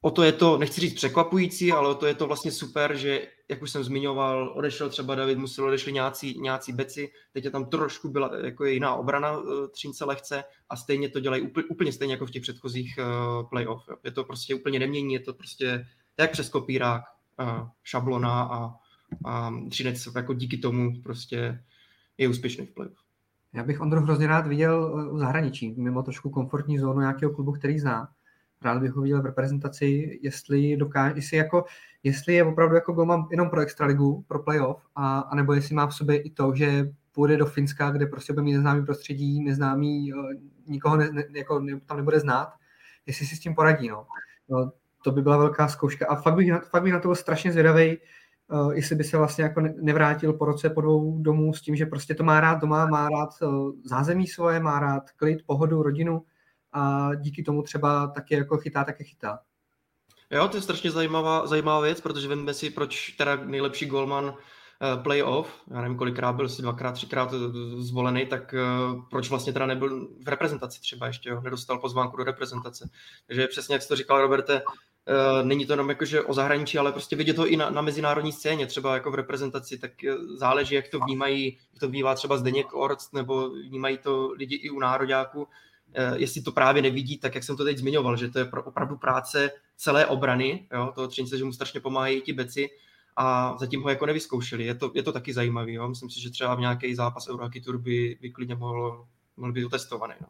[0.05, 3.29] o to je to, nechci říct překvapující, ale o to je to vlastně super, že,
[3.49, 7.67] jak už jsem zmiňoval, odešel třeba David, musel odešli nějací, nějací beci, teď je tam
[7.67, 12.15] trošku byla jako jiná obrana eh, Třince lehce a stejně to dělají úplně, úplně stejně
[12.15, 13.83] jako v těch předchozích uh, playoff.
[14.05, 15.87] Je to prostě úplně nemění, je to prostě
[16.19, 17.03] jak přes kopírák,
[17.41, 18.75] uh, šablona a,
[19.27, 21.65] a Třinec jako díky tomu prostě
[22.19, 22.99] je úspěšný v playoff.
[23.53, 27.79] Já bych Ondru hrozně rád viděl v zahraničí, mimo trošku komfortní zónu nějakého klubu, který
[27.79, 28.09] zná
[28.63, 31.65] rád bych ho viděl v reprezentaci, jestli dokáže, jestli, jako,
[32.03, 35.87] jestli je opravdu jako golman jenom pro extraligu, pro playoff, a, a nebo jestli má
[35.87, 40.13] v sobě i to, že půjde do Finska, kde prostě bude mít neznámý prostředí, neznámý,
[40.13, 40.37] eh,
[40.67, 42.53] nikoho ne, ne, jako tam nebude znát,
[43.07, 43.89] jestli si s tím poradí.
[43.89, 44.07] No.
[44.49, 44.73] No,
[45.05, 47.99] to by byla velká zkouška a fakt bych, fakt bych na to byl strašně zvědavý,
[48.49, 51.87] uh, jestli by se vlastně jako nevrátil po roce po dvou domů s tím, že
[51.87, 56.23] prostě to má rád doma, má rád uh, zázemí svoje, má rád klid, pohodu, rodinu
[56.75, 59.39] a díky tomu třeba taky jako chytá, taky chytá.
[60.31, 64.35] Jo, to je strašně zajímavá, zajímavá věc, protože víme si, proč teda nejlepší golman
[64.83, 67.35] Eh, playoff, já nevím kolikrát byl, si dvakrát, třikrát
[67.79, 68.61] zvolený, tak eh,
[69.11, 72.91] proč vlastně teda nebyl v reprezentaci třeba ještě, jo, nedostal pozvánku do reprezentace.
[73.27, 74.63] Takže přesně jak jsi to říkal, Roberte,
[75.43, 78.67] není to jenom jakože o zahraničí, ale prostě vidět to i na, na mezinárodní scéně,
[78.67, 79.91] třeba jako v reprezentaci, tak
[80.37, 84.71] záleží, jak to vnímají, jak to vnímá třeba Zdeněk Orc, nebo vnímají to lidi i
[84.71, 85.49] u nároďáků.
[85.99, 88.97] Uh, jestli to právě nevidí, tak jak jsem to teď zmiňoval, že to je opravdu
[88.97, 92.71] práce celé obrany, jo, toho třince, že mu strašně pomáhají ti beci,
[93.17, 94.65] a zatím ho jako nevyzkoušeli.
[94.65, 95.75] Je to, je to taky zajímavý.
[95.75, 95.89] Jo?
[95.89, 99.65] Myslím si, že třeba v nějaký zápas Eurohockey Tour by, by klidně mohl, mohl být
[99.65, 100.15] otestovaný.
[100.21, 100.29] No.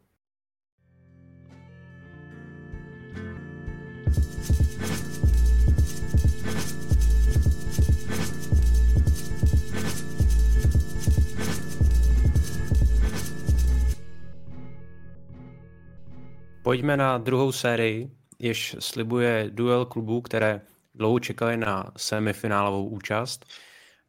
[16.64, 20.60] Pojďme na druhou sérii, jež slibuje duel klubů, které
[20.94, 23.46] dlouho čekali na semifinálovou účast.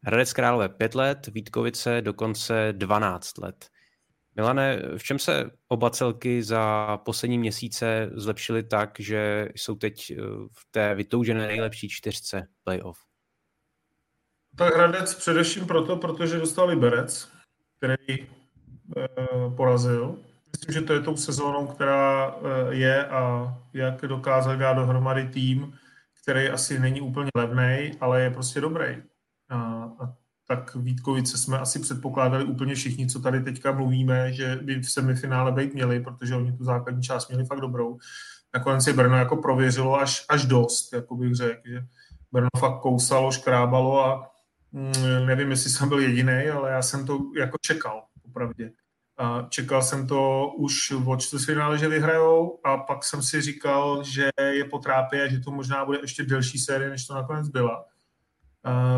[0.04, 3.66] Hradec Králové 5 let, Vítkovice dokonce 12 let.
[4.36, 10.22] Milane, v čem se oba celky za poslední měsíce zlepšily tak, že jsou teď eh,
[10.52, 12.98] v té vytoužené nejlepší čtyřce playoff?
[14.58, 17.30] Tak Hradec především proto, protože dostal Liberec,
[17.78, 18.28] který e,
[19.58, 20.18] porazil.
[20.56, 25.74] Myslím, že to je tou sezónou, která e, je a jak dokázal dát dohromady tým,
[26.24, 28.86] který asi není úplně levný, ale je prostě dobrý.
[29.50, 29.58] A,
[30.00, 30.14] a
[30.48, 35.52] tak Vítkovice jsme asi předpokládali úplně všichni, co tady teďka mluvíme, že by v semifinále
[35.52, 37.98] být měli, protože oni tu základní část měli fakt dobrou.
[38.54, 41.86] Nakonec si Brno jako prověřilo až, až dost, jako bych řekl, že
[42.32, 44.32] Brno fakt kousalo, škrábalo a
[44.72, 48.72] mm, nevím, jestli jsem byl jediný, ale já jsem to jako čekal, popravdě.
[49.50, 54.66] Čekal jsem to už v čtvrtfinále, že vyhrajou a pak jsem si říkal, že je
[54.66, 57.86] potrápí a že to možná bude ještě delší série, než to nakonec byla.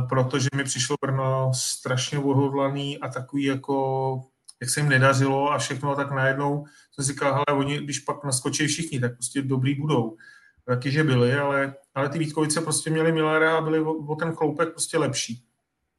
[0.10, 4.22] Protože mi přišlo Brno strašně odhodlaný a takový jako,
[4.62, 8.24] jak se jim nedařilo a všechno, tak najednou jsem si říkal, hele, oni, když pak
[8.24, 10.18] naskočí všichni, tak prostě dobrý budou.
[10.66, 14.36] Taky, že byli, ale, ale ty Vítkovice prostě měli Millera a byli o, o ten
[14.36, 15.44] chloupek prostě lepší.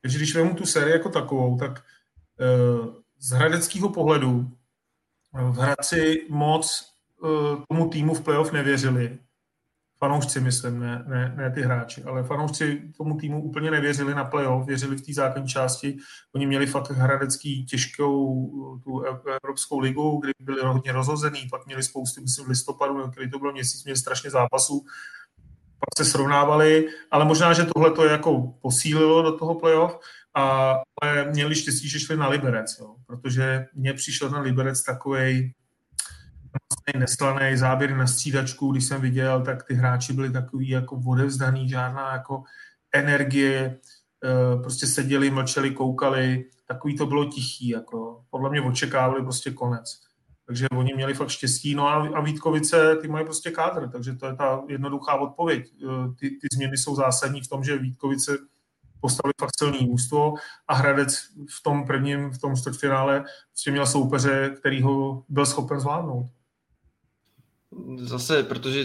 [0.02, 1.84] Takže když vezmu tu sérii jako takovou, tak
[2.40, 4.50] uh, z hradeckého pohledu
[5.32, 9.18] v Hradci moc uh, tomu týmu v playoff nevěřili.
[9.98, 14.66] Fanoušci, myslím, ne, ne, ne ty hráči, ale fanoušci tomu týmu úplně nevěřili na playoff,
[14.66, 15.98] věřili v té základní části.
[16.34, 18.50] Oni měli fakt hradecký těžkou
[18.84, 19.00] tu
[19.42, 23.52] Evropskou ligu, kdy byli hodně rozhozený, pak měli spoustu, myslím, v listopadu, který to byl
[23.52, 24.84] měsíc, měli strašně zápasů,
[25.80, 29.98] pak se srovnávali, ale možná, že tohle to jako posílilo do toho playoff
[30.38, 35.54] a, ale měli štěstí, že šli na Liberec, jo, protože mně přišel ten Liberec takový
[36.98, 42.12] neslaný záběr na střídačku, když jsem viděl, tak ty hráči byli takový jako odevzdaný, žádná
[42.12, 42.42] jako
[42.94, 43.78] energie,
[44.24, 50.00] e, prostě seděli, mlčeli, koukali, takový to bylo tichý, jako podle mě očekávali prostě konec.
[50.46, 51.74] Takže oni měli fakt štěstí.
[51.74, 55.66] No a, a Vítkovice, ty mají prostě kádr, takže to je ta jednoduchá odpověď.
[55.66, 58.38] E, ty, ty změny jsou zásadní v tom, že Vítkovice
[59.00, 60.34] postavili fakt silný ústvo
[60.68, 61.14] a Hradec
[61.58, 66.26] v tom prvním, v tom čtvrtfinále prostě měl soupeře, který ho byl schopen zvládnout.
[67.98, 68.84] Zase, protože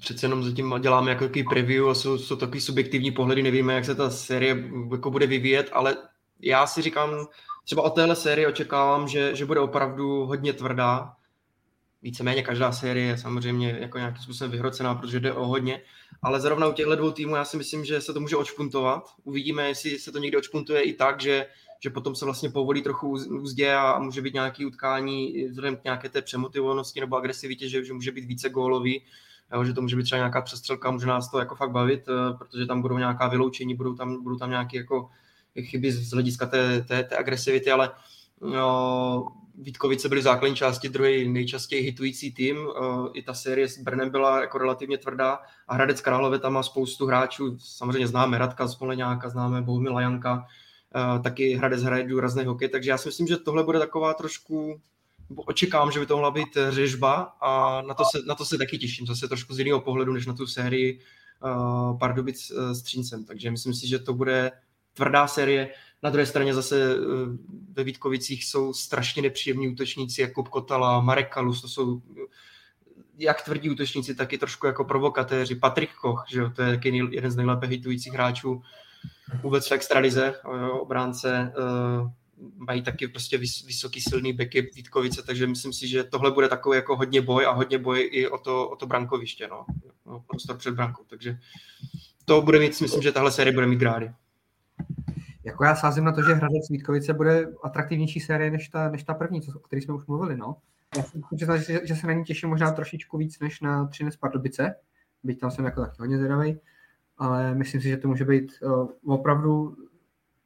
[0.00, 3.84] přece jenom zatím děláme jako takový preview a jsou, jsou takový subjektivní pohledy, nevíme, jak
[3.84, 5.96] se ta série jako bude vyvíjet, ale
[6.40, 7.10] já si říkám,
[7.64, 11.12] třeba od téhle série očekávám, že, že bude opravdu hodně tvrdá,
[12.02, 15.80] víceméně každá série je samozřejmě jako nějakým způsobem vyhrocená, protože jde o hodně,
[16.22, 19.04] ale zrovna u těchto dvou týmů já si myslím, že se to může očpuntovat.
[19.24, 21.46] Uvidíme, jestli se to někdy očpuntuje i tak, že,
[21.80, 26.08] že potom se vlastně povolí trochu úzdě a může být nějaký utkání vzhledem k nějaké
[26.08, 29.02] té přemotivovanosti nebo agresivitě, že, že může být více gólový,
[29.52, 32.34] jo, že to může být třeba nějaká přestřelka, může nás to jako fakt bavit, eh,
[32.38, 35.10] protože tam budou nějaká vyloučení, budou tam, budou tam nějaké jako
[35.60, 37.90] chyby z hlediska té, té, té agresivity, ale
[38.40, 42.56] no, Vítkovice byly v základní části druhý nejčastěji hitující tým.
[42.56, 45.38] Eh, I ta série s Brnem byla jako relativně tvrdá
[45.68, 47.58] a Hradec Králové tam má spoustu hráčů.
[47.58, 50.46] Samozřejmě známe Radka Smoleňáka, známe Bohumila Janka,
[50.94, 54.80] eh, taky Hradec hraje důrazný hokej, takže já si myslím, že tohle bude taková trošku
[55.36, 58.78] očekávám, že by to mohla být řežba a na to se, na to se taky
[58.78, 61.00] těším, zase trošku z jiného pohledu, než na tu sérii
[61.44, 63.24] uh, Pardubic s Třincem.
[63.24, 64.52] Takže myslím si, že to bude
[64.94, 65.70] tvrdá série.
[66.02, 66.98] Na druhé straně zase eh,
[67.72, 72.20] ve Vítkovicích jsou strašně nepříjemní útočníci, jako Kotala, Marek Kalus, to jsou eh,
[73.18, 75.54] jak tvrdí útočníci, tak i trošku jako provokatéři.
[75.54, 78.62] Patrik Koch, že jo, to je taky jeden z nejlépe hitujících hráčů
[79.42, 80.34] vůbec v extralize,
[80.80, 82.10] obránce, uh,
[82.56, 86.76] mají taky prostě vys, vysoký silný beky Vítkovice, takže myslím si, že tohle bude takový
[86.76, 89.64] jako hodně boj a hodně boj i o to, o to brankoviště, no.
[90.06, 91.38] no prostor před brankou, takže
[92.24, 94.12] to bude mít, myslím, že tahle série bude mít grády.
[95.44, 99.14] Jako já sázím na to, že Hradec Vítkovice bude atraktivnější série než ta, než ta
[99.14, 100.56] první, o které jsme už mluvili, no.
[100.96, 104.16] Já jsem přiznat, že, že, se na ní těším možná trošičku víc než na Třinec
[104.16, 104.74] Pardubice,
[105.22, 106.60] byť tam jsem jako taky hodně zvědavý,
[107.18, 109.76] ale myslím si, že to může být uh, opravdu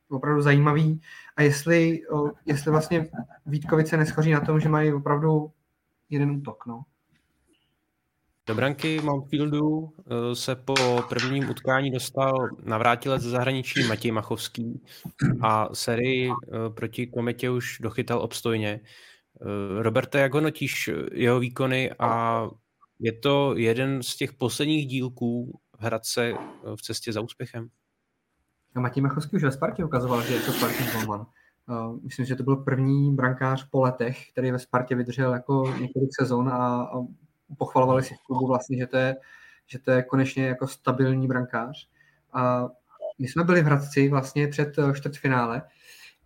[0.08, 1.00] opravdu zajímavý
[1.36, 2.00] a jestli,
[2.46, 3.08] jestli vlastně
[3.46, 5.52] Vítkovice neschoří na tom, že mají opravdu
[6.10, 6.66] jeden útok.
[6.66, 6.82] No.
[8.46, 10.74] Do branky Mountfieldu e, se po
[11.08, 14.82] prvním utkání dostal navrátilec ze zahraničí Matěj Machovský
[15.42, 16.34] a sérii e,
[16.70, 18.68] proti Kometě už dochytal obstojně.
[18.70, 18.80] E,
[19.82, 22.42] Roberte, jak hodnotíš jeho výkony a
[22.98, 26.34] je to jeden z těch posledních dílků Hradce
[26.76, 27.68] v cestě za úspěchem?
[28.74, 30.52] A Matěj Machovský už ve Spartě ukazoval, že je to
[30.92, 31.26] golman.
[31.68, 36.10] Uh, myslím, že to byl první brankář po letech, který ve Spartě vydržel jako několik
[36.20, 36.90] sezon a
[37.58, 39.16] pochvalovali si v klubu vlastně, že to je,
[39.66, 41.88] že to je konečně jako stabilní brankář.
[42.32, 42.68] A
[43.18, 45.62] my jsme byli v Hradci vlastně před eh, čtvrtfinále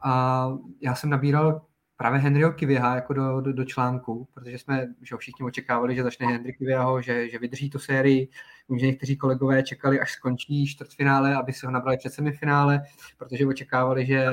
[0.03, 0.47] a
[0.81, 1.63] já jsem nabíral
[1.97, 6.27] právě Henryho Kivěha jako do, do, do článku, protože jsme že všichni očekávali, že začne
[6.27, 8.29] Henry Kivěho, že, že vydrží tu sérii.
[8.69, 12.83] Vím, že někteří kolegové čekali, až skončí čtvrtfinále, aby se ho nabrali před semifinále,
[13.19, 14.27] protože očekávali, že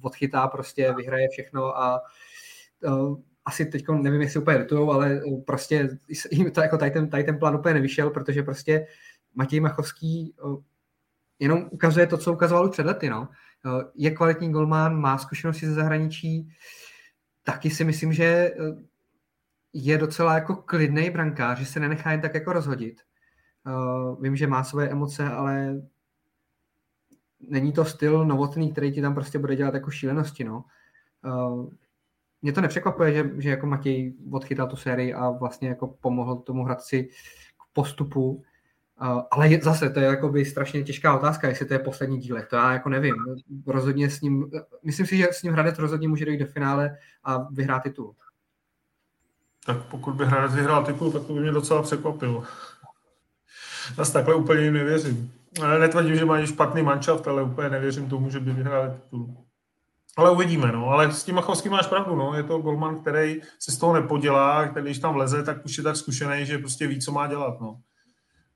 [0.00, 2.00] odchytá prostě, vyhraje všechno a
[2.84, 5.98] uh, asi teď nevím, jestli úplně litujou, ale prostě
[6.30, 8.86] jim to jako tady ten, tady ten plán úplně nevyšel, protože prostě
[9.34, 10.62] Matěj Machovský uh,
[11.38, 13.10] jenom ukazuje to, co ukazoval už před lety.
[13.10, 13.28] No.
[13.64, 16.48] Uh, je kvalitní golman, má zkušenosti ze zahraničí,
[17.42, 18.52] taky si myslím, že eh,
[19.72, 23.00] je docela jako klidný brankář, že se nenechá jen tak jako rozhodit.
[24.20, 25.82] Vím, že má své emoce, ale
[27.40, 30.64] není to styl novotný, který ti tam prostě bude dělat jako šílenosti, no.
[32.42, 36.36] Uh, mě to nepřekvapuje, že, že jako Matěj odchytal tu sérii a vlastně jako pomohl
[36.36, 38.42] tomu Hradci k postupu
[39.30, 42.48] ale je, zase, to je jako by strašně těžká otázka, jestli to je poslední dílek,
[42.48, 43.14] to já jako nevím.
[43.66, 44.50] Rozhodně s ním,
[44.84, 48.14] myslím si, že s ním Hradec rozhodně může dojít do finále a vyhrát titul.
[49.66, 52.44] Tak pokud by Hradec vyhrál titul, tak to by mě docela překvapilo.
[53.96, 55.32] Zase takhle úplně nevěřím.
[55.80, 59.36] Netvrdím, že mají špatný manšaft, ale úplně nevěřím tomu, že by vyhráli titul.
[60.16, 60.88] Ale uvidíme, no.
[60.88, 62.34] Ale s tím Machovským máš pravdu, no.
[62.34, 65.84] Je to golman, který se z toho nepodělá, který když tam leze, tak už je
[65.84, 67.80] tak zkušený, že prostě ví, co má dělat, no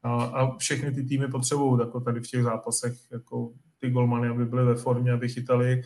[0.06, 4.44] a, a všechny ty týmy potřebují jako tady v těch zápasech jako ty golmany, aby
[4.44, 5.82] byly ve formě, aby chytali.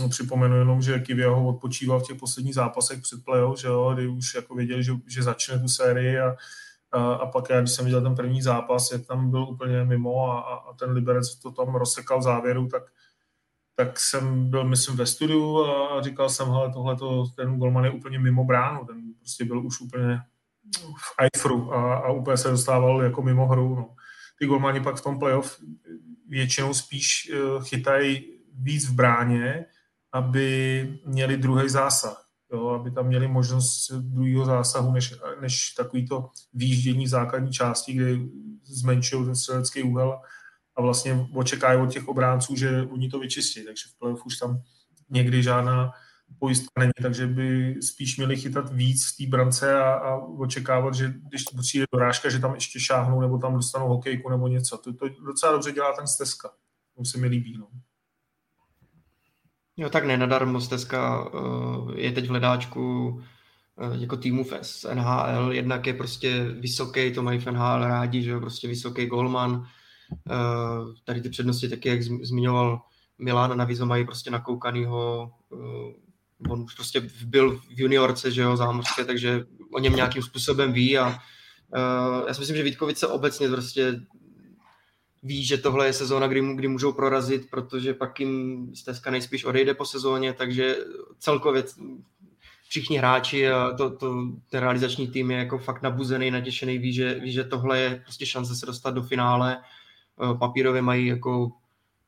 [0.00, 4.06] No, připomenu jenom, že Kivěho odpočíval v těch posledních zápasech před playoff, že jo, kdy
[4.06, 6.36] už jako věděl, že, že začne tu sérii a,
[6.92, 10.30] a, a pak já, když jsem viděl ten první zápas, jak tam byl úplně mimo
[10.30, 12.82] a, a ten Liberec to tam rozsekal v závěru, tak,
[13.78, 16.96] tak jsem byl, myslím, ve studiu a říkal jsem, hele, tohle
[17.36, 20.20] ten golman je úplně mimo bránu, ten prostě byl už úplně
[20.98, 23.74] v Eifru a, a úplně se dostával jako mimo hru.
[23.74, 23.94] No.
[24.38, 25.60] Ty golmani pak v tom playoff
[26.28, 29.64] většinou spíš uh, chytají víc v bráně,
[30.12, 32.24] aby měli druhý zásah.
[32.52, 38.16] Jo, aby tam měli možnost druhého zásahu, než, než takovýto výjíždění základní části, kde
[38.64, 40.20] zmenšují ten střelecký úhel
[40.78, 43.64] a vlastně očekají od těch obránců, že oni to vyčistí.
[43.64, 44.62] Takže v playoff už tam
[45.10, 45.90] někdy žádná
[46.38, 51.14] pojistka není, takže by spíš měli chytat víc v té brance a, a očekávat, že
[51.28, 54.78] když přijde dorážka, že tam ještě šáhnou nebo tam dostanou hokejku nebo něco.
[54.78, 56.50] To, to docela dobře dělá ten Steska.
[56.96, 57.58] To se mi líbí.
[57.58, 57.68] No.
[59.76, 63.22] Jo, tak nenadarmo Steska uh, je teď v hledáčku uh,
[63.92, 64.52] jako týmu v
[64.94, 65.52] NHL.
[65.52, 69.66] Jednak je prostě vysoký, to mají v NHL rádi, že jo, prostě vysoký golman.
[70.10, 72.80] Uh, tady ty přednosti taky, jak zmiňoval
[73.18, 75.92] Milan, navíc mají prostě nakoukanýho uh,
[76.48, 80.98] on už prostě byl v juniorce, že jo, zámořské, takže o něm nějakým způsobem ví
[80.98, 84.00] a uh, já si myslím, že Vítkovice obecně prostě
[85.22, 89.74] ví, že tohle je sezóna, kdy, kdy můžou prorazit, protože pak jim Steska nejspíš odejde
[89.74, 90.76] po sezóně, takže
[91.18, 91.64] celkově
[92.68, 94.14] všichni hráči a to, to,
[94.50, 98.26] ten realizační tým je jako fakt nabuzený, natěšený, ví, že, ví, že tohle je prostě
[98.26, 99.62] šance se dostat do finále.
[100.38, 101.52] Papírově mají jako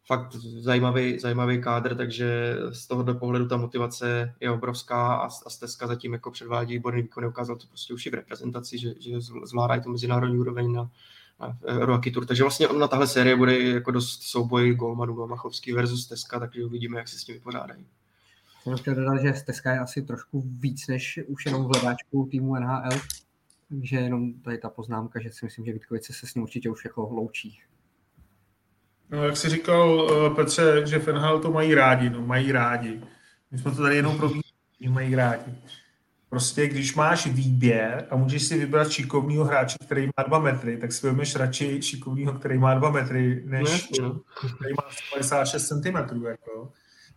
[0.06, 5.86] fakt zajímavý, zajímavý kádr, takže z tohohle pohledu ta motivace je obrovská a, a Steska
[5.86, 9.82] zatím jako předvádí výborný výkon, ukázal to prostě už i v reprezentaci, že, že zvládají
[9.82, 10.90] tu mezinárodní úroveň na,
[11.40, 12.26] na Eurohockey Tour.
[12.26, 16.98] Takže vlastně na tahle série bude jako dost souboj Golmanů Machovský versus Teska, takže uvidíme,
[16.98, 17.86] jak se s tím vypořádají.
[18.62, 22.54] Jsem chtěl dodat, že Teska je asi trošku víc než už jenom v hledáčku týmu
[22.54, 23.00] NHL,
[23.68, 26.84] takže jenom tady ta poznámka, že si myslím, že Vítkovice se s ním určitě už
[26.84, 27.60] jako loučí.
[29.10, 33.00] No, jak jsi říkal, uh, Petře, že Fenhal to mají rádi, no mají rádi.
[33.50, 34.42] My jsme to tady jenom probíhali,
[34.88, 35.54] mají rádi.
[36.28, 40.92] Prostě když máš výběr a můžeš si vybrat šikovného hráče, který má dva metry, tak
[40.92, 44.20] si vezmeš radši šikovného, který má dva metry, než no,
[44.58, 46.26] který má 56 cm.
[46.26, 46.72] Jako.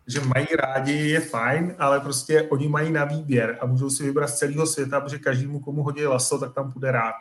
[0.06, 4.28] Že mají rádi, je fajn, ale prostě oni mají na výběr a můžou si vybrat
[4.28, 7.14] z celého světa, protože každému, komu hodí laso, tak tam půjde rád.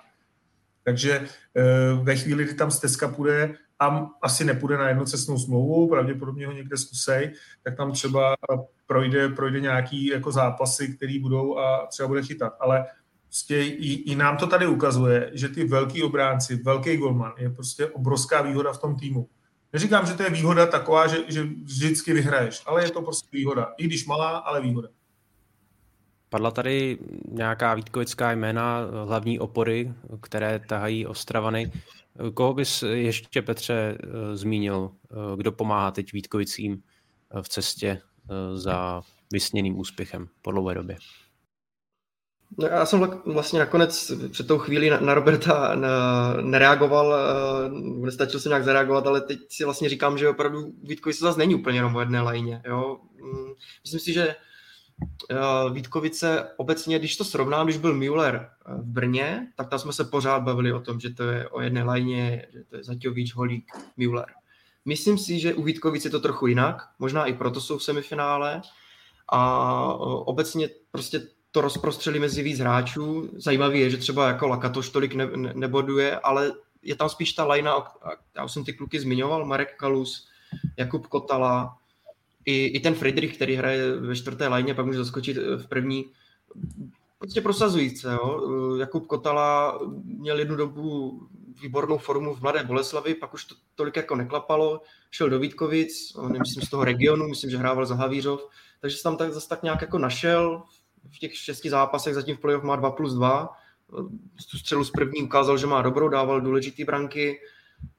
[0.84, 1.64] Takže eh,
[2.04, 6.78] ve chvíli, kdy tam stezka půjde a asi nepůjde na jednocestnou smlouvu, pravděpodobně ho někde
[6.78, 8.36] zkusej, tak tam třeba
[8.88, 12.54] projde, projde nějaký jako zápasy, které budou a třeba bude chytat.
[12.60, 12.86] Ale
[13.28, 17.88] prostě i, i, nám to tady ukazuje, že ty velký obránci, velký golman je prostě
[17.88, 19.30] obrovská výhoda v tom týmu.
[19.74, 23.74] Neříkám, že to je výhoda taková, že, že vždycky vyhraješ, ale je to prostě výhoda.
[23.78, 24.88] I když malá, ale výhoda.
[26.30, 26.98] Padla tady
[27.32, 31.72] nějaká Vítkovická jména, hlavní opory, které tahají Ostravany.
[32.34, 33.98] Koho bys ještě, Petře,
[34.34, 34.92] zmínil,
[35.36, 36.84] kdo pomáhá teď Vítkovicím
[37.42, 38.02] v cestě
[38.54, 39.02] za
[39.34, 40.98] vysněným úspěchem po dlouhé době?
[42.58, 45.76] No já jsem vlastně nakonec před tou chvílí na, Roberta
[46.42, 47.16] nereagoval,
[48.02, 51.78] nestačil jsem nějak zareagovat, ale teď si vlastně říkám, že opravdu Vítkovice zase není úplně
[51.78, 52.62] jenom o jedné lajně.
[52.66, 53.00] Jo?
[53.22, 53.54] Mm,
[53.84, 54.36] myslím si, že
[55.74, 60.04] Vítkovice obecně, když to srovnám, když byl Müller eh, v Brně, tak tam jsme se
[60.04, 63.72] pořád bavili o tom, že to je o jedné lajně, že to je Zaťovič, Holík,
[63.98, 64.26] Müller.
[64.86, 68.62] Myslím si, že u Vítkovice je to trochu jinak, možná i proto jsou v semifinále
[69.30, 71.22] a obecně prostě
[71.52, 73.30] to rozprostřeli mezi víc hráčů.
[73.36, 77.46] Zajímavý je, že třeba jako Lakatoš tolik ne, ne, neboduje, ale je tam spíš ta
[77.46, 77.76] lajna,
[78.36, 80.28] já už jsem ty kluky zmiňoval, Marek Kalus,
[80.78, 81.78] Jakub Kotala,
[82.46, 86.06] i, i ten Friedrich, který hraje ve čtvrté lajně, pak může zaskočit eh, v první,
[87.20, 88.08] prostě prosazující.
[88.08, 88.42] Jo?
[88.76, 91.20] Eh, Jakub Kotala měl jednu dobu
[91.62, 94.82] výbornou formu v Mladé Boleslavi, pak už to tolik jako neklapalo,
[95.12, 99.18] šel do Vítkovic, nemyslím z toho regionu, myslím, že hrával za Havířov, takže se tam
[99.18, 100.64] tak, zase tak nějak jako našel,
[101.16, 103.50] v těch šesti zápasech zatím v playoff má 2 plus 2,
[104.52, 107.40] tu střelu z první ukázal, že má dobrou, dával důležitý branky,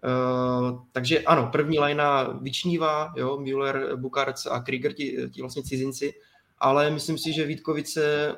[0.05, 6.15] Uh, takže ano, první lajna vyčnívá, jo, Müller, Bukarc a Krieger, ti, ti vlastně cizinci,
[6.59, 8.35] ale myslím si, že Vítkovice,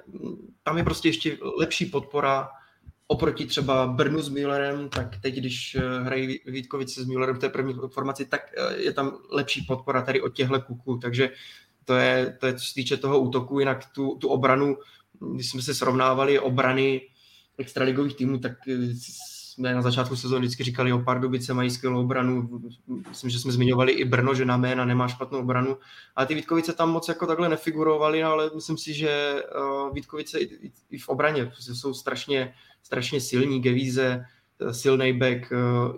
[0.62, 2.48] tam je prostě ještě lepší podpora
[3.08, 7.48] oproti třeba Brnu s Müllerem, tak teď, když eh, hrají Vítkovice s Müllerem v té
[7.48, 11.30] první formaci, tak eh, je tam lepší podpora tady od těchto kuků, takže
[11.84, 14.76] to je, to je co se týče toho útoku, jinak tu, tu obranu,
[15.34, 17.00] když jsme se srovnávali obrany
[17.58, 18.52] extraligových týmů, tak
[19.56, 22.60] jsme na začátku sezóny vždycky říkali, o Pardubice mají skvělou obranu,
[23.08, 25.76] myslím, že jsme zmiňovali i Brno, že na jména nemá špatnou obranu,
[26.16, 30.98] ale ty Vítkovice tam moc jako takhle nefigurovaly, ale myslím si, že uh, Vítkovice i,
[30.98, 34.24] v obraně jsou strašně, strašně silní, Gevíze,
[34.60, 35.96] eh, silný back, uh,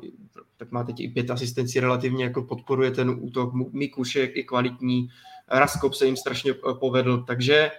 [0.57, 5.09] tak má teď i pět asistencí, relativně jako podporuje ten útok, Mikušek i kvalitní,
[5.49, 7.71] Raskop se jim strašně povedl, takže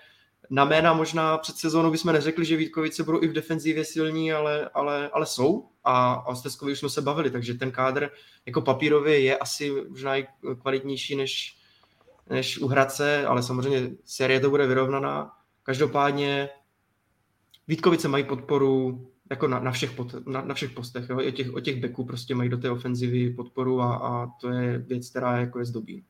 [0.50, 4.70] na jména možná před sezónou bychom neřekli, že Vítkovice budou i v defenzivě silní, ale,
[4.74, 8.10] ale, ale jsou a, a o Steskovi už jsme se bavili, takže ten kádr
[8.46, 10.28] jako papírově je asi možná i
[10.62, 11.58] kvalitnější než,
[12.30, 15.32] než u Hradce, ale samozřejmě série to bude vyrovnaná.
[15.64, 16.50] Každopádně
[17.68, 21.10] Vítkovice mají podporu jako na, na, všech, pot, na, na všech postech.
[21.10, 21.18] Jo?
[21.28, 24.78] O, těch, o těch beků prostě mají do té ofenzivy podporu a, a to je
[24.78, 26.04] věc, která jako je zdobí.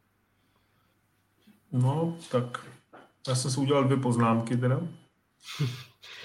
[1.72, 2.66] No, tak
[3.28, 4.82] já jsem si udělal dvě poznámky teda.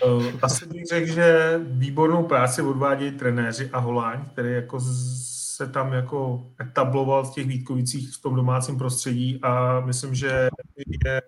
[0.07, 4.81] Eh, asi bych řekl, že výbornou práci odvádějí trenéři a Holáň, který jako
[5.57, 10.51] se tam jako etabloval v těch Vítkovicích v tom domácím prostředí a myslím, že
[11.05, 11.23] je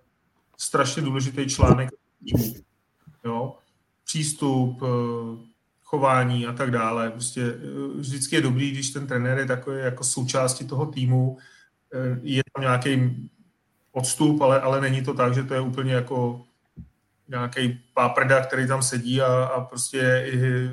[0.58, 1.90] strašně důležitý článek
[2.24, 2.54] týmu.
[3.24, 3.54] Jo?
[4.04, 4.86] Přístup, eh,
[5.82, 7.10] chování a tak dále.
[7.10, 11.38] Prostě eh, vždycky je dobrý, když ten trenér je takový jako součástí toho týmu,
[12.22, 13.30] je tam nějaký
[13.96, 16.44] odstup, ale, ale není to tak, že to je úplně jako
[17.28, 20.70] nějaký páprda, který tam sedí a, a prostě i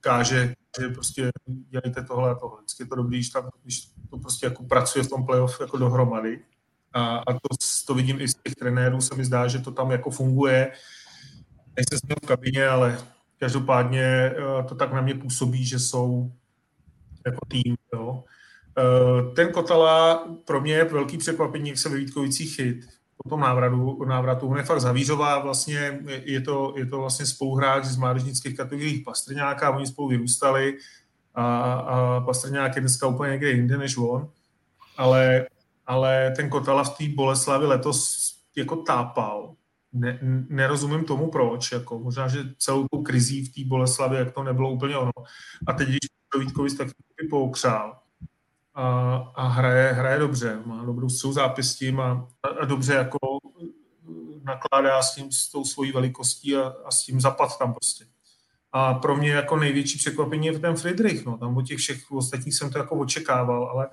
[0.00, 2.58] káže, že prostě dělejte tohle a tohle.
[2.58, 5.78] Vždycky je to dobrý, když, tam, když to prostě jako pracuje v tom playoff jako
[5.78, 6.40] dohromady.
[6.92, 7.48] A, a to,
[7.86, 10.72] to vidím i z těch trenérů, se mi zdá, že to tam jako funguje.
[11.76, 12.98] Nejsem s v kabině, ale
[13.38, 16.32] každopádně eh, to tak na mě působí, že jsou
[17.26, 17.76] jako tým.
[17.92, 18.24] Jo.
[18.78, 22.86] Eh, ten Kotala pro mě je velký překvapení, jak se ve Vítkovicích chyt
[23.22, 24.48] po tom návratu, návratu.
[24.48, 29.70] On je fakt zavířová, vlastně je to, je to vlastně spoluhráč z mládežnických kategorií Pastrňáka,
[29.70, 30.78] oni spolu vyrůstali
[31.34, 34.28] a, a Pastrňák je dneska úplně někde jinde než on,
[34.96, 35.46] ale,
[35.86, 39.54] ale ten Kotala v té Boleslavi letos jako tápal.
[39.92, 40.18] Ne,
[40.48, 41.72] nerozumím tomu, proč.
[41.72, 45.12] Jako, možná, že celou tou krizí v té Boleslavi, jak to nebylo úplně ono.
[45.66, 45.98] A teď, když
[46.34, 46.88] do Vítkovic, tak
[47.30, 48.03] poukřál
[48.74, 52.28] a, a hraje, hraje dobře, má dobrou střelu zápěstím a,
[52.60, 53.18] a dobře jako
[54.42, 58.04] nakládá s tím, s tou svojí velikostí a, a s tím zapad tam prostě.
[58.72, 61.24] A pro mě jako největší překvapení je ten Friedrich.
[61.24, 61.38] No.
[61.38, 63.88] Tam od těch všech ostatních jsem to jako očekával, ale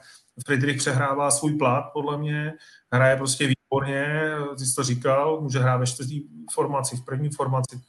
[0.45, 2.53] Friedrich přehrává svůj plát, podle mě,
[2.91, 7.81] hraje prostě výborně, ty jsi to říkal, může hrát ve čtvrtý formaci, v první formaci.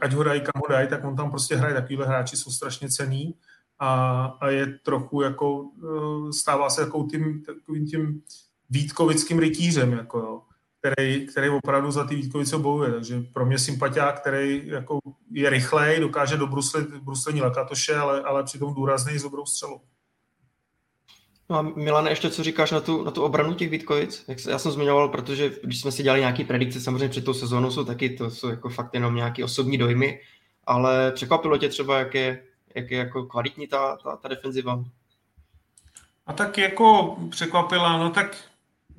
[0.00, 1.74] Ať ho dají, kam ho dají, tak on tam prostě hraje.
[1.74, 3.34] Takovýhle hráči jsou strašně cený
[3.78, 8.22] a, a je trochu jako, eh, stává se jako tím, takovým tím
[8.70, 10.42] Vítkovickým rytířem, jako jo
[10.92, 12.92] který, který opravdu za ty Vítkovice bojuje.
[12.92, 14.98] Takže pro mě sympatiák, který jako
[15.30, 19.80] je rychlej, dokáže do bruslit, bruslení Lakatoše, ale, ale přitom důrazný s dobrou střelou.
[21.50, 24.24] No a Milane, ještě co říkáš na tu, na tu obranu těch Vítkovic?
[24.28, 27.34] Jak se, já jsem zmiňoval, protože když jsme si dělali nějaký predikce, samozřejmě před tou
[27.34, 30.20] sezónou jsou taky, to jsou jako fakt jenom nějaké osobní dojmy,
[30.64, 32.42] ale překvapilo tě třeba, jak je,
[32.76, 34.84] jak je jako kvalitní ta, ta, ta defenziva?
[36.26, 38.36] A tak jako překvapila, no tak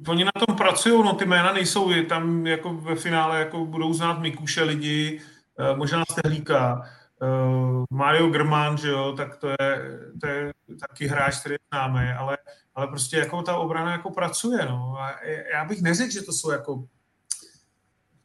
[0.07, 3.93] Oni na tom pracují, no ty jména nejsou, je tam jako ve finále jako budou
[3.93, 5.21] znát Mikuše lidi,
[5.59, 6.81] eh, možná Stehlíka,
[7.21, 9.83] uh, Mario Grman, že jo, tak to je,
[10.21, 12.37] to je taky hráč, který známe, ale,
[12.75, 14.95] ale prostě jako ta obrana jako pracuje, no.
[14.99, 15.15] A
[15.53, 16.83] já bych neřekl, že to jsou jako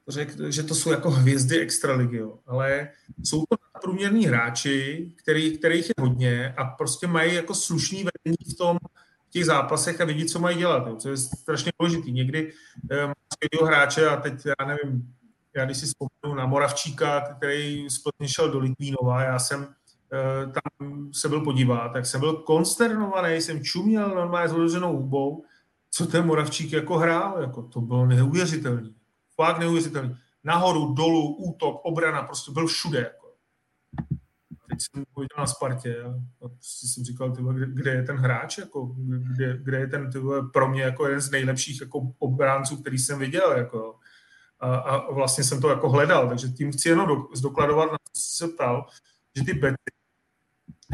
[0.08, 2.38] řekl, že to jsou jako hvězdy extraligy, jo.
[2.46, 2.88] ale
[3.24, 8.56] jsou to průměrní hráči, který, kterých je hodně a prostě mají jako slušný vedení v
[8.56, 8.78] tom,
[9.32, 12.12] těch zápasech a vidí, co mají dělat, jo, co je strašně důležitý.
[12.12, 12.52] Někdy
[12.90, 15.14] eh, máš hráče a teď já nevím,
[15.56, 19.66] já když si vzpomenu na Moravčíka, který z šel do Litvínova, já jsem
[20.12, 25.44] eh, tam se byl podívat, tak jsem byl konsternovaný, jsem čuměl normálně s hubou,
[25.90, 28.94] co ten Moravčík jako hrál, jako to bylo neuvěřitelný.
[29.36, 30.16] Fakt neuvěřitelný.
[30.44, 32.98] Nahoru, dolů, útok, obrana, prostě byl všude.
[32.98, 33.22] Jako
[34.72, 36.14] teď jsem viděl na Spartě a,
[36.48, 40.42] prostě jsem říkal, tyhle, kde, kde, je ten hráč, jako, kde, kde je ten tyhle,
[40.52, 43.52] pro mě jako jeden z nejlepších jako obránců, který jsem viděl.
[43.52, 43.98] Jako,
[44.60, 48.22] a, a, vlastně jsem to jako hledal, takže tím chci jenom do, zdokladovat, na co
[48.22, 48.86] se ptal,
[49.36, 49.76] že ty bety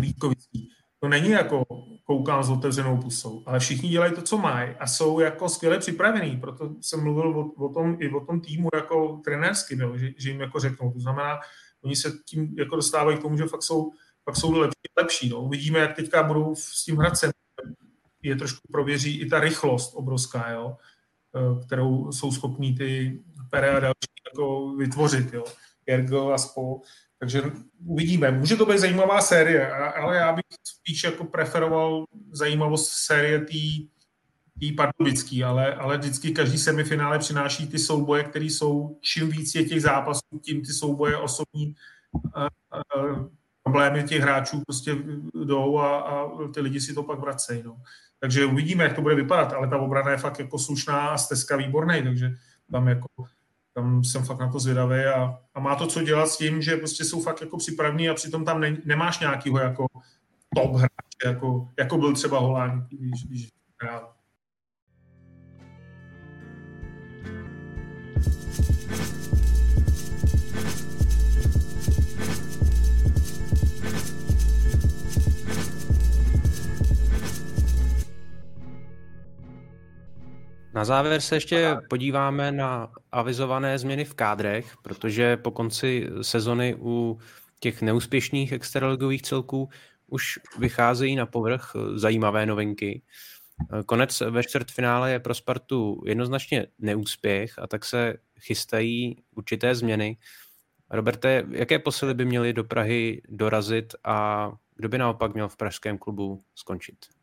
[0.01, 0.71] Vítkovický,
[1.01, 1.65] to není jako
[2.05, 6.37] koukám s otevřenou pusou, ale všichni dělají to, co mají a jsou jako skvěle připravení,
[6.37, 10.41] proto jsem mluvil o, o tom, i o tom týmu jako trenérským, že, že jim
[10.41, 11.41] jako řeknou, to znamená,
[11.85, 13.93] oni se tím jako dostávají k tomu, že fakt jsou,
[14.25, 15.29] fakt jsou lepší, lepší.
[15.29, 15.43] No.
[15.43, 17.13] Uvidíme, jak teďka budou s tím hrát
[18.23, 20.77] Je trošku prověří i ta rychlost obrovská, jo,
[21.37, 23.21] eh, kterou jsou schopní ty
[23.51, 25.45] Pere a další jako vytvořit, jo.
[25.87, 26.81] Ergo a spol.
[27.19, 27.43] Takže
[27.87, 28.31] uvidíme.
[28.31, 33.89] Může to být zajímavá série, ale já bych spíš jako preferoval zajímavost série té
[34.61, 39.65] tý pardubický, ale, ale vždycky každý semifinále přináší ty souboje, které jsou, čím víc je
[39.65, 41.75] těch zápasů, tím ty souboje osobní
[42.35, 42.49] a, a,
[43.63, 44.97] problémy těch hráčů prostě
[45.45, 47.63] jdou a, a ty lidi si to pak vracejí.
[47.63, 47.77] No.
[48.21, 51.57] Takže uvidíme, jak to bude vypadat, ale ta obrana je fakt jako slušná a stezka
[51.57, 52.31] výborný, takže
[52.73, 53.09] tam jako
[53.79, 56.77] tam jsem fakt na to zvědavý a, a má to co dělat s tím, že
[56.77, 59.87] prostě jsou fakt jako připravní a přitom tam ne, nemáš nějakýho jako
[60.55, 63.49] top hráče, jako, jako byl třeba Holán, když, když
[63.83, 64.13] hrál.
[80.79, 87.19] Na závěr se ještě podíváme na avizované změny v kádrech, protože po konci sezony u
[87.61, 89.69] těch neúspěšných extraligových celků
[90.07, 93.03] už vycházejí na povrch zajímavé novinky.
[93.87, 100.17] Konec ve čtvrtfinále je pro Spartu jednoznačně neúspěch a tak se chystají určité změny.
[100.91, 105.99] Roberte, jaké posily by měly do Prahy dorazit a kdo by naopak měl v pražském
[105.99, 107.18] klubu skončit?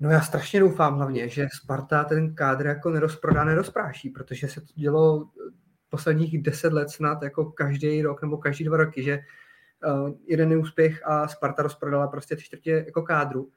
[0.00, 4.66] No já strašně doufám hlavně, že Sparta ten kádr jako nerozprodá, nerozpráší, protože se to
[4.74, 5.30] dělo
[5.88, 9.18] posledních deset let snad jako každý rok nebo každý dva roky, že
[9.86, 13.50] uh, jeden neúspěch a Sparta rozprodala prostě tři čtvrtě jako kádru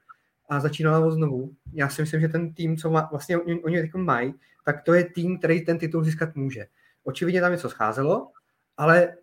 [0.49, 1.51] a začínala ho znovu.
[1.73, 4.33] Já si myslím, že ten tým, co má, vlastně oni, oni jako mají,
[4.65, 6.65] tak to je tým, který ten titul získat může.
[7.03, 8.31] Očividně tam něco scházelo,
[8.77, 9.15] ale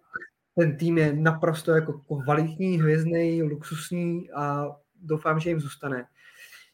[0.55, 4.67] ten tým je naprosto jako kvalitní, hvězdný, luxusní a
[5.03, 6.07] doufám, že jim zůstane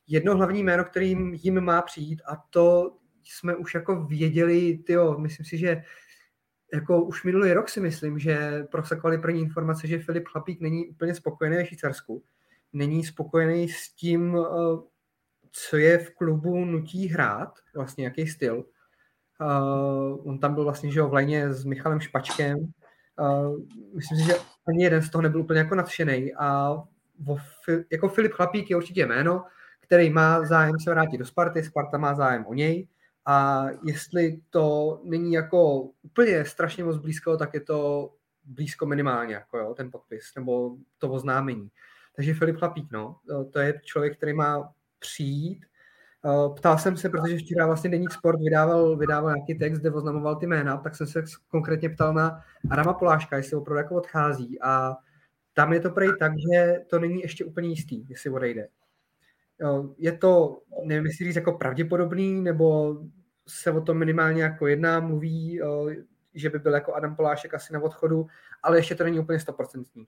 [0.06, 5.46] jedno hlavní jméno, kterým jim má přijít a to jsme už jako věděli, tyjo, myslím
[5.46, 5.82] si, že
[6.74, 11.14] jako už minulý rok si myslím, že prosakovali první informace, že Filip Chlapík není úplně
[11.14, 12.22] spokojený ve Švýcarsku.
[12.72, 14.94] Není spokojený s tím, eh,
[15.52, 18.64] co je v klubu nutí hrát, vlastně jaký styl.
[19.40, 22.58] Uh, on tam byl vlastně že jo, v léně s Michalem Špačkem.
[22.58, 23.58] Uh,
[23.94, 24.34] myslím si, že
[24.68, 26.34] ani jeden z toho nebyl úplně jako nadšený.
[26.34, 26.76] A
[27.92, 29.44] jako Filip Chlapík je určitě jméno,
[29.86, 32.88] který má zájem se vrátit do Sparty, Sparta má zájem o něj
[33.26, 38.10] a jestli to není jako úplně strašně moc blízko, tak je to
[38.44, 41.68] blízko minimálně, jako jo, ten podpis, nebo to oznámení.
[42.16, 43.16] Takže Filip Chlapík, no,
[43.50, 45.66] to je člověk, který má přijít.
[46.56, 50.46] Ptal jsem se, protože včera vlastně Deník Sport vydával, vydával nějaký text, kde oznamoval ty
[50.46, 54.96] jména, tak jsem se konkrétně ptal na Adama Poláška, jestli opravdu jako odchází a
[55.52, 58.68] tam je to prej tak, že to není ještě úplně jistý, jestli odejde.
[59.98, 62.96] Je to, nevím, jestli říct jako pravděpodobný, nebo
[63.48, 65.60] se o tom minimálně jako jedná, mluví,
[66.34, 68.26] že by byl jako Adam Polášek asi na odchodu,
[68.62, 70.06] ale ještě to není úplně stoprocentní.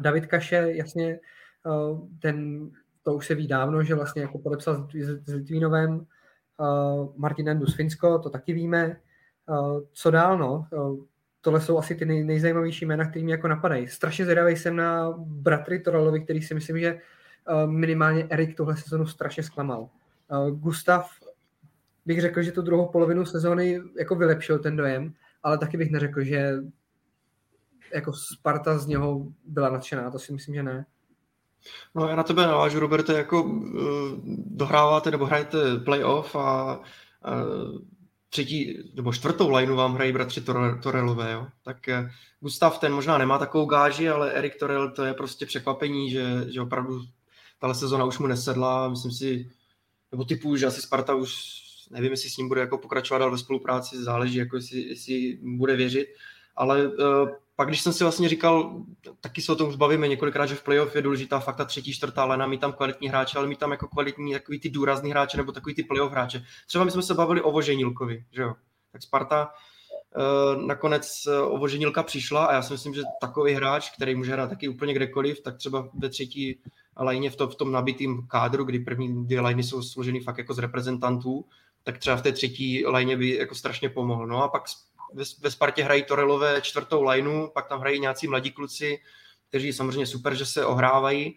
[0.00, 1.20] David Kaše, jasně,
[2.22, 2.70] ten,
[3.02, 4.88] to už se ví dávno, že vlastně jako podepsal
[5.24, 6.06] s Litvínovem,
[7.16, 9.00] Martin Endus Finsko, to taky víme.
[9.92, 10.66] Co dál, no?
[11.40, 13.88] Tohle jsou asi ty nej, nejzajímavější jména, které mě jako napadají.
[13.88, 17.00] Strašně zvědavý jsem na bratry Toralovi, který si myslím, že
[17.66, 19.88] minimálně Erik tohle sezonu strašně zklamal.
[20.50, 21.10] Gustav
[22.06, 26.24] bych řekl, že tu druhou polovinu sezóny jako vylepšil ten dojem, ale taky bych neřekl,
[26.24, 26.54] že
[27.94, 30.86] jako Sparta z něho byla nadšená, to si myslím, že ne.
[31.94, 33.60] No já na tebe navážu, Roberte, jako uh,
[34.46, 37.78] dohráváte nebo hrajete playoff a uh,
[38.28, 40.40] třetí nebo čtvrtou lineu vám hrají bratři
[40.82, 41.46] Torelové, jo?
[41.62, 42.08] tak uh,
[42.40, 46.60] Gustav ten možná nemá takovou gáži, ale Erik Torel to je prostě překvapení, že, že
[46.60, 47.00] opravdu
[47.60, 49.50] tahle sezona už mu nesedla, myslím si,
[50.12, 51.34] nebo typu, že asi Sparta už
[51.90, 55.76] nevím, jestli s ním bude jako pokračovat dál ve spolupráci, záleží, jako jestli, jestli bude
[55.76, 56.08] věřit,
[56.56, 56.94] ale uh,
[57.56, 58.82] pak když jsem si vlastně říkal,
[59.20, 62.24] taky se o tom zbavíme několikrát, že v playoff je důležitá fakt ta třetí, čtvrtá
[62.24, 65.52] lena, mít tam kvalitní hráče, ale mít tam jako kvalitní takový ty důrazný hráče nebo
[65.52, 66.44] takový ty playoff hráče.
[66.66, 68.54] Třeba my jsme se bavili o Voženilkovi, že jo?
[68.92, 69.50] Tak Sparta
[70.16, 74.32] uh, nakonec uh, o Voženilka přišla a já si myslím, že takový hráč, který může
[74.32, 76.60] hrát taky úplně kdekoliv, tak třeba ve třetí
[76.96, 80.54] lajně v, to, v tom nabitém kádru, kdy první dvě lajny jsou složeny fakt jako
[80.54, 81.44] z reprezentantů,
[81.82, 84.26] tak třeba v té třetí lajně by jako strašně pomohl.
[84.26, 84.62] No a pak
[85.14, 88.98] ve, ve Spartě hrají Torelové čtvrtou lajnu, pak tam hrají nějací mladí kluci,
[89.48, 91.36] kteří samozřejmě super, že se ohrávají,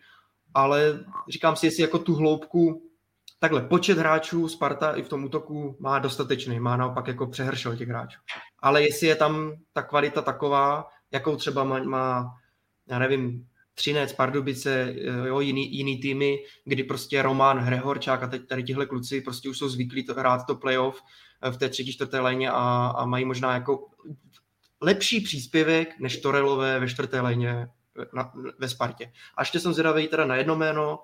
[0.54, 1.00] ale
[1.30, 2.90] říkám si, jestli jako tu hloubku,
[3.40, 7.90] takhle počet hráčů Sparta i v tom útoku má dostatečný, má naopak jako přehršel těch
[7.90, 8.20] hráčů.
[8.60, 12.38] Ale jestli je tam ta kvalita taková, jakou třeba má, má
[12.88, 18.48] já nevím, Třinec, Pardubice, eh, jo, jiný, jiný týmy, kdy prostě Roman, Hrehorčák a teď
[18.48, 21.02] tady tihle kluci prostě už jsou zvyklí to, hrát to playoff
[21.42, 23.88] eh, v té třetí, čtvrté léně a, a mají možná jako
[24.82, 27.68] lepší příspěvek než Torelové ve čtvrté léně
[28.14, 29.12] na, ve Spartě.
[29.38, 31.00] A ještě jsem zvědavý teda na jedno jméno,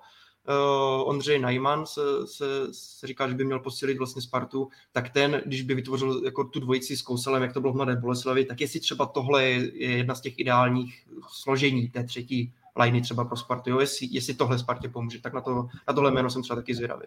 [0.48, 5.42] uh, Ondřej Najman se, se, se říká, že by měl posílit vlastně Spartu, tak ten,
[5.46, 8.60] když by vytvořil jako tu dvojici s Kouselem, jak to bylo v Mladé Boleslavi, tak
[8.60, 13.36] jestli třeba tohle je, je jedna z těch ideálních složení té třetí liney třeba pro
[13.36, 13.80] Spartu, jo?
[13.80, 17.06] Jestli, jestli tohle Spartě pomůže, tak na, to, na tohle jméno jsem třeba taky zvědavý.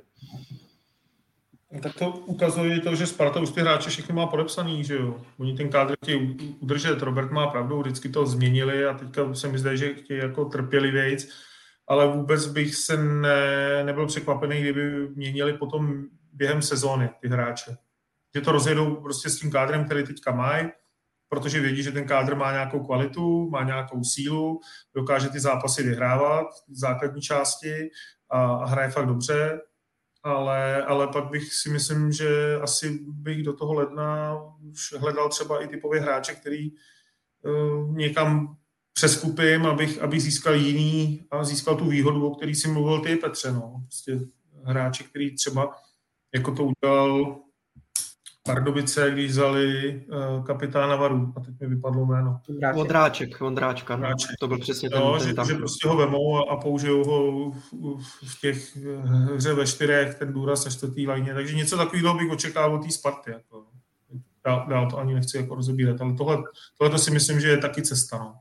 [1.82, 5.21] Tak to ukazuje to, že Sparta už ty hráče všechny má podepsaný, že jo.
[5.38, 9.57] Oni ten kádr chtějí udržet, Robert má pravdu, vždycky to změnili a teďka se mi
[9.57, 11.30] zdá, že chtějí jako trpělivějc,
[11.88, 16.03] ale vůbec bych se ne, nebyl překvapený, kdyby měnili potom
[16.34, 17.78] během sezóny ty hráče.
[18.36, 20.65] Že to rozjedou prostě s tím kádrem, který teďka mají,
[21.34, 24.59] protože vědí, že ten kádr má nějakou kvalitu, má nějakou sílu,
[24.95, 27.89] dokáže ty zápasy vyhrávat v základní části
[28.29, 29.61] a, a hraje fakt dobře,
[30.23, 34.38] ale, ale pak bych si myslím, že asi bych do toho ledna
[34.71, 38.57] už hledal třeba i typově hráče, který uh, někam
[38.93, 43.51] přeskupím, abych, abych získal jiný a získal tu výhodu, o který si mluvil ty, Petře.
[43.51, 43.81] No.
[43.84, 44.19] Prostě
[44.63, 45.75] hráči, který třeba
[46.34, 47.39] jako to udělal
[48.45, 52.39] Pardubice, když vzali uh, kapitána Varu, a teď mi vypadlo jméno.
[52.73, 54.09] Vondráček, Vondráčka, no.
[54.39, 55.47] to byl přesně ten, no, ten že, tam.
[55.47, 58.77] že prostě ho vemou a, a použijou ho v, v těch
[59.35, 62.91] hře ve čtyřech, ten důraz na čtvrtý lajně, takže něco takového bych očekával od té
[62.91, 63.31] Sparty.
[63.31, 63.65] Jako.
[64.45, 66.37] Dál, dál, to ani nechci jako rozebírat, ale tohle,
[66.77, 68.17] tohle to si myslím, že je taky cesta.
[68.17, 68.35] No.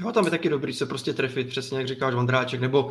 [0.00, 2.90] Jo, tam je taky dobrý se prostě trefit, přesně jak říkáš Vondráček, nebo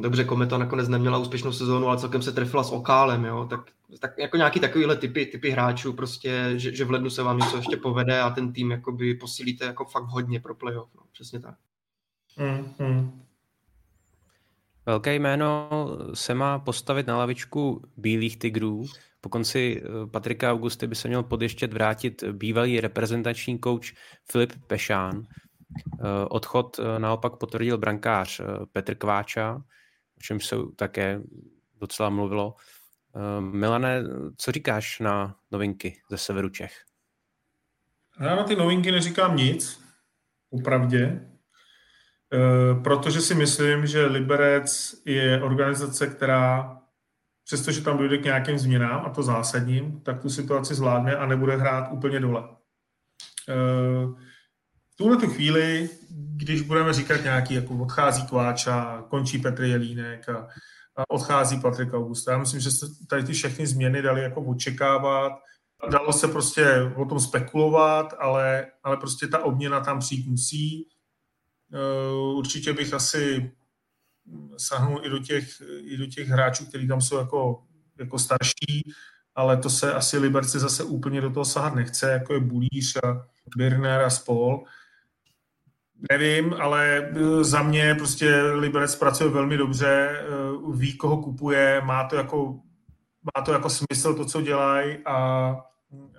[0.00, 3.60] dobře, Kometa nakonec neměla úspěšnou sezónu, ale celkem se trefila s Okálem, jo, tak,
[4.00, 7.56] tak jako nějaký takovýhle typy, typy hráčů, prostě, že, že, v lednu se vám něco
[7.56, 11.54] ještě povede a ten tým jakoby posílíte jako fakt hodně pro playoff, no, přesně tak.
[12.36, 13.22] Mm, mm.
[14.86, 15.68] Velké jméno
[16.14, 18.84] se má postavit na lavičku Bílých tigrů.
[19.20, 23.94] Po konci eh, Patrika Augusty by se měl podještět vrátit bývalý reprezentační kouč
[24.30, 25.26] Filip Pešán.
[25.76, 29.62] Eh, odchod eh, naopak potvrdil brankář eh, Petr Kváča,
[30.18, 31.20] o čem se také
[31.80, 32.54] docela mluvilo.
[33.40, 34.02] Milane,
[34.36, 36.84] co říkáš na novinky ze severu Čech?
[38.20, 39.84] Já na ty novinky neříkám nic,
[40.50, 41.28] upravdě.
[42.82, 46.78] protože si myslím, že Liberec je organizace, která
[47.44, 51.56] přestože tam dojde k nějakým změnám, a to zásadním, tak tu situaci zvládne a nebude
[51.56, 52.48] hrát úplně dole.
[53.46, 54.27] V
[54.98, 55.90] tuhle tu chvíli,
[56.36, 60.48] když budeme říkat nějaký, jako odchází Kváča, končí Petr Jelínek a,
[60.96, 65.32] a odchází Patrik Augusta, já myslím, že se tady ty všechny změny dali jako očekávat,
[65.90, 70.88] dalo se prostě o tom spekulovat, ale, ale prostě ta obměna tam přijít musí.
[72.34, 73.52] Určitě bych asi
[74.56, 77.62] sahnul i do těch, i do těch hráčů, kteří tam jsou jako,
[77.98, 78.92] jako starší,
[79.34, 83.26] ale to se asi Liberci zase úplně do toho sahat nechce, jako je Bulíř a
[83.56, 84.64] Birner a spol.
[86.10, 90.24] Nevím, ale e, za mě prostě Liberec pracuje velmi dobře, e,
[90.72, 92.60] ví, koho kupuje, má to jako,
[93.36, 95.16] má to jako smysl to, co dělají a,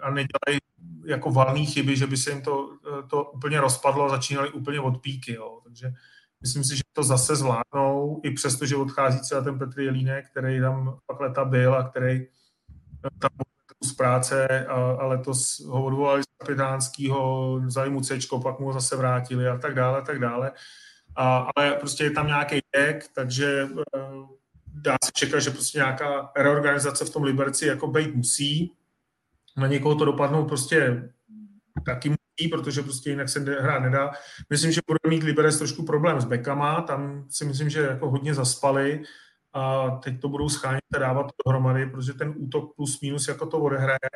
[0.02, 0.60] a nedělají
[1.06, 2.70] jako valné chyby, že by se jim to,
[3.00, 5.34] e, to úplně rozpadlo a začínali úplně od píky.
[5.34, 5.60] Jo.
[5.64, 5.92] Takže
[6.42, 10.60] Myslím si, že to zase zvládnou, i přesto, že odchází třeba ten Petr Jelínek, který
[10.60, 12.28] tam pak leta byl a který
[13.20, 13.32] tam
[13.84, 18.74] z práce a, a letos ho odvolali z kapitánského, vzali mu cečko, pak mu ho
[18.74, 20.52] zase vrátili a tak dále, a tak dále.
[21.16, 23.84] A, ale prostě je tam nějaký věk, takže uh,
[24.68, 28.74] dá se čekat, že prostě nějaká reorganizace v tom Liberci jako být musí.
[29.58, 31.10] Na někoho to dopadnout prostě
[31.86, 32.16] taky
[32.52, 34.12] protože prostě jinak se hrát nedá.
[34.50, 38.34] Myslím, že bude mít Liberec trošku problém s bekama, tam si myslím, že jako hodně
[38.34, 39.04] zaspali
[39.54, 43.60] a teď to budou schánět a dávat dohromady, protože ten útok plus minus jako to
[43.60, 44.10] odehraje,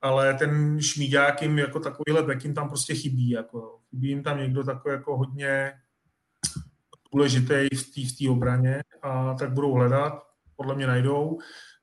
[0.00, 3.30] ale ten šmíďák jim jako takovýhle back jim tam prostě chybí.
[3.30, 5.72] Jako, chybí jim tam někdo takový jako hodně
[7.14, 10.12] důležitý v té v obraně a tak budou hledat,
[10.56, 11.38] podle mě najdou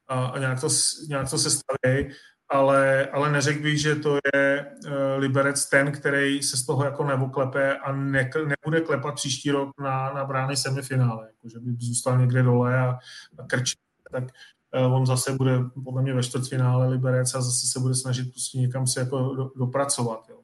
[0.07, 0.67] a, a nějak, to,
[1.09, 2.09] nějak to se staví
[2.51, 7.05] ale, ale neřekl bych, že to je uh, Liberec ten, který se z toho jako
[7.05, 12.17] nevoklepe a ne, nebude klepat příští rok na, na brány semifinále, jako, že by zůstal
[12.17, 12.99] někde dole a,
[13.39, 13.75] a krčí,
[14.11, 18.31] tak uh, on zase bude podle mě ve čtvrtfinále Liberec a zase se bude snažit
[18.31, 20.25] prostě někam se jako do, dopracovat.
[20.29, 20.39] Jo.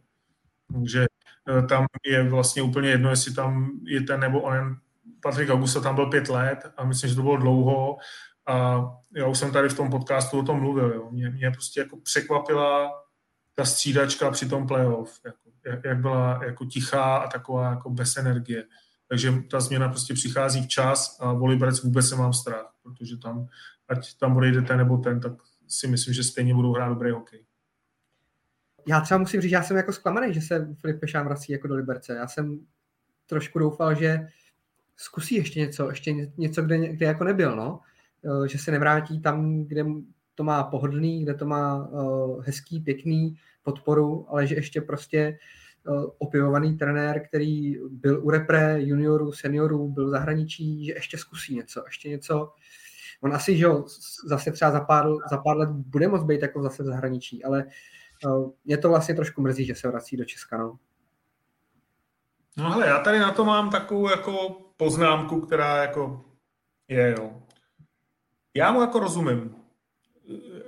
[0.74, 1.05] Takže
[1.49, 4.78] uh, tam je vlastně úplně jedno, jestli tam je ten nebo onen
[5.22, 7.97] Patrik Augusta tam byl pět let a myslím, že to bylo dlouho
[8.48, 8.86] a
[9.16, 10.93] já už jsem tady v tom podcastu o tom mluvil.
[10.93, 11.10] Jo.
[11.12, 12.91] Mě, mě prostě jako překvapila
[13.56, 18.18] ta střídačka při tom playoff, jako, jak, jak byla jako tichá a taková jako bez
[18.18, 18.64] energie.
[19.10, 23.48] Takže ta změna prostě přichází včas a Volibrec vůbec se mám strach, protože tam,
[23.88, 25.32] ať tam odejde ten nebo ten, tak
[25.68, 27.45] si myslím, že stejně budou hrát dobrý hokej.
[28.88, 31.76] Já třeba musím říct, já jsem jako zklamaný, že se Filip Pešán vrací jako do
[31.76, 32.16] Liberce.
[32.16, 32.60] Já jsem
[33.26, 34.28] trošku doufal, že
[34.95, 37.80] zkusí ještě něco, ještě něco, kde, kde jako nebyl, no.
[38.28, 39.86] Eh, že se nevrátí tam, kde
[40.36, 45.92] to má pohodlný, kde to má eh, hezký, pěkný podporu, ale že ještě prostě eh,
[46.18, 51.84] opivovaný trenér, který byl u repre, juniorů, seniorů, byl v zahraničí, že ještě zkusí něco,
[51.86, 52.54] ještě něco.
[53.22, 53.68] On asi, že
[54.26, 57.66] zase třeba za pár, za pár let bude moct být jako zase v zahraničí, ale
[58.66, 60.78] mě to vlastně trošku mrzí, že se vrací do Česka, no.
[62.58, 66.26] No hele, já tady na to mám takovou jako poznámku, která jako
[66.88, 67.47] je, jo.
[68.58, 69.55] Já mu jako rozumím.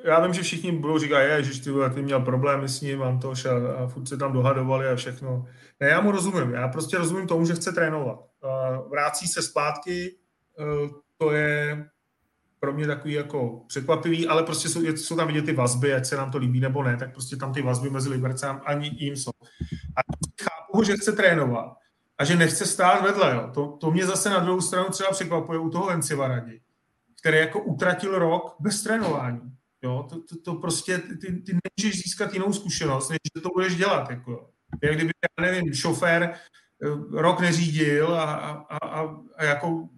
[0.04, 3.52] Já vím, že všichni budou říkat, že ty, ty měl problémy s ním, Antoš, a,
[3.78, 5.46] a furt se tam dohadovali a všechno.
[5.80, 6.54] Ne, já mu rozumím.
[6.54, 8.20] Já prostě rozumím tomu, že chce trénovat.
[8.90, 10.16] Vrácí se zpátky,
[10.60, 10.64] e,
[11.18, 11.86] to je
[12.60, 16.18] pro mě takový jako překvapivý, ale prostě jsou, jsou tam vidět ty vazby, ať se
[16.18, 19.32] nám to líbí nebo ne, tak prostě tam ty vazby mezi Libercem ani jim jsou.
[19.96, 20.02] A
[20.44, 21.78] chápu že chce trénovat
[22.18, 23.36] a že nechce stát vedle.
[23.36, 23.52] Jo.
[23.54, 26.62] To, to mě zase na druhou stranu třeba překvapuje u toho Venciva raději
[27.20, 29.42] který jako utratil rok bez trénování.
[29.84, 33.76] Jo, to, to, to prostě, ty, ty nemůžeš získat jinou zkušenost, než že to budeš
[33.76, 34.10] dělat.
[34.10, 34.50] Jako.
[34.84, 39.90] Jak kdyby, já nevím, šofér eh, rok neřídil a, a, a, a jako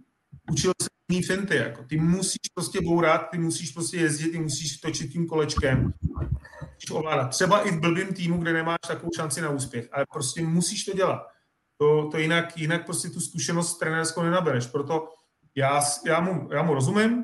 [0.51, 1.55] učil se jiný finty.
[1.55, 1.84] Jako.
[1.84, 5.93] Ty musíš prostě bourat, ty musíš prostě jezdit, ty musíš točit tím kolečkem.
[6.91, 7.28] Ovládat.
[7.28, 10.93] Třeba i v blbým týmu, kde nemáš takovou šanci na úspěch, ale prostě musíš to
[10.93, 11.28] dělat.
[11.78, 14.67] To, to jinak, jinak prostě tu zkušenost trenérskou nenabereš.
[14.67, 15.09] Proto
[15.55, 17.23] já, já, mu, já mu rozumím,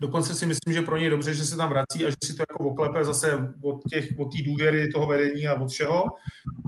[0.00, 2.34] dokonce si myslím, že pro něj je dobře, že se tam vrací a že si
[2.34, 6.04] to jako oklepe zase od těch, od té důvěry toho vedení a od všeho.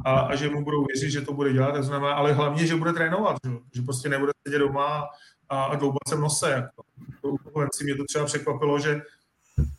[0.04, 2.76] A, a, že mu budou věřit, že to bude dělat, to znamená, ale hlavně, že
[2.76, 5.08] bude trénovat, že, že prostě nebude sedět doma
[5.48, 6.50] a, a dloubat se v nose.
[6.50, 6.82] Jako.
[7.22, 9.00] To, mě to třeba překvapilo, že,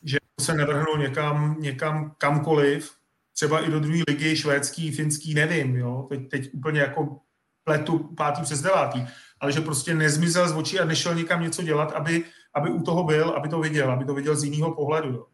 [0.04, 2.92] že se nevrhnul někam, někam kamkoliv,
[3.34, 7.20] třeba i do druhé ligy, švédský, finský, nevím, jo, teď, teď úplně jako
[7.64, 9.06] pletu pátý přes devátý
[9.44, 12.24] ale že prostě nezmizel z očí a nešel někam něco dělat, aby,
[12.54, 15.10] aby u toho byl, aby to viděl, aby to viděl z jiného pohledu.
[15.10, 15.26] Jo.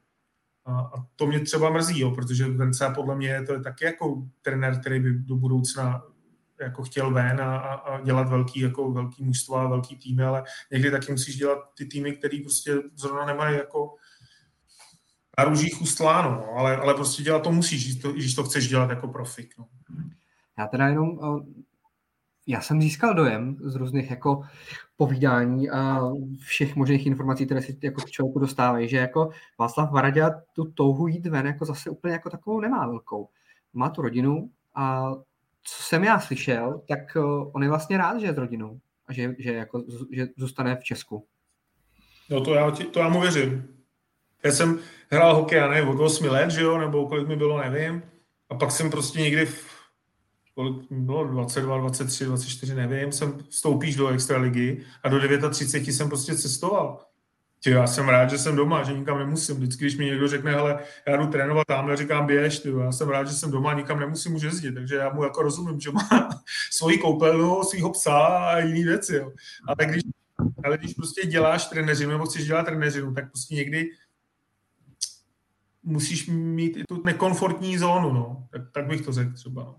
[0.65, 4.23] A, a to mě třeba mrzí, jo, protože Vence podle mě to je taky jako
[4.41, 6.03] trenér, který by do budoucna
[6.61, 11.11] jako chtěl ven a, a dělat velký, jako velký mužstva, velký týmy, ale někdy taky
[11.11, 13.95] musíš dělat ty týmy, který prostě zrovna nemají jako
[15.37, 18.67] na růžích ustláno, no, ale, ale prostě dělat to musíš, když to, když to chceš
[18.67, 19.53] dělat jako profik.
[19.57, 19.67] No.
[20.59, 21.19] Já teda jenom,
[22.49, 24.41] já jsem získal dojem z různých jako
[24.97, 26.01] povídání a
[26.39, 29.29] všech možných informací, které si jako člověku dostávají, že jako
[29.59, 33.29] Václav Varadě tu touhu jít ven jako zase úplně jako takovou nemá velkou.
[33.73, 35.11] Má tu rodinu a
[35.63, 37.19] co jsem já slyšel, tak eh,
[37.53, 40.83] on je vlastně rád, že je s rodinou a že, že, jako, že zůstane v
[40.83, 41.25] Česku.
[42.29, 43.67] No to já, to já mu věřím.
[44.43, 44.79] Já jsem
[45.11, 48.03] hrál hokej, já nevím, od 8 let, že jo, nebo kolik mi bylo, nevím.
[48.49, 49.47] A pak jsem prostě někdy
[50.59, 56.35] kolik bylo, 22, 23, 24, nevím, jsem vstoupíš do extraligy a do 39 jsem prostě
[56.35, 57.05] cestoval.
[57.59, 59.55] Tě, já jsem rád, že jsem doma, že nikam nemusím.
[59.55, 63.09] Vždycky, když mi někdo řekne, hele, já jdu trénovat tamhle, říkám, běž, ty, já jsem
[63.09, 66.29] rád, že jsem doma, nikam nemusím už jezdit, takže já mu jako rozumím, že má
[66.71, 69.31] svoji koupelnu, svého psa a jiný věci, jo.
[69.67, 70.03] Ale když,
[70.63, 73.89] ale když prostě děláš trenéřinu, nebo chceš dělat trenéřinu, tak prostě někdy
[75.83, 78.47] musíš mít i tu nekomfortní zónu, no.
[78.51, 79.75] Tak, tak bych to řekl třeba, no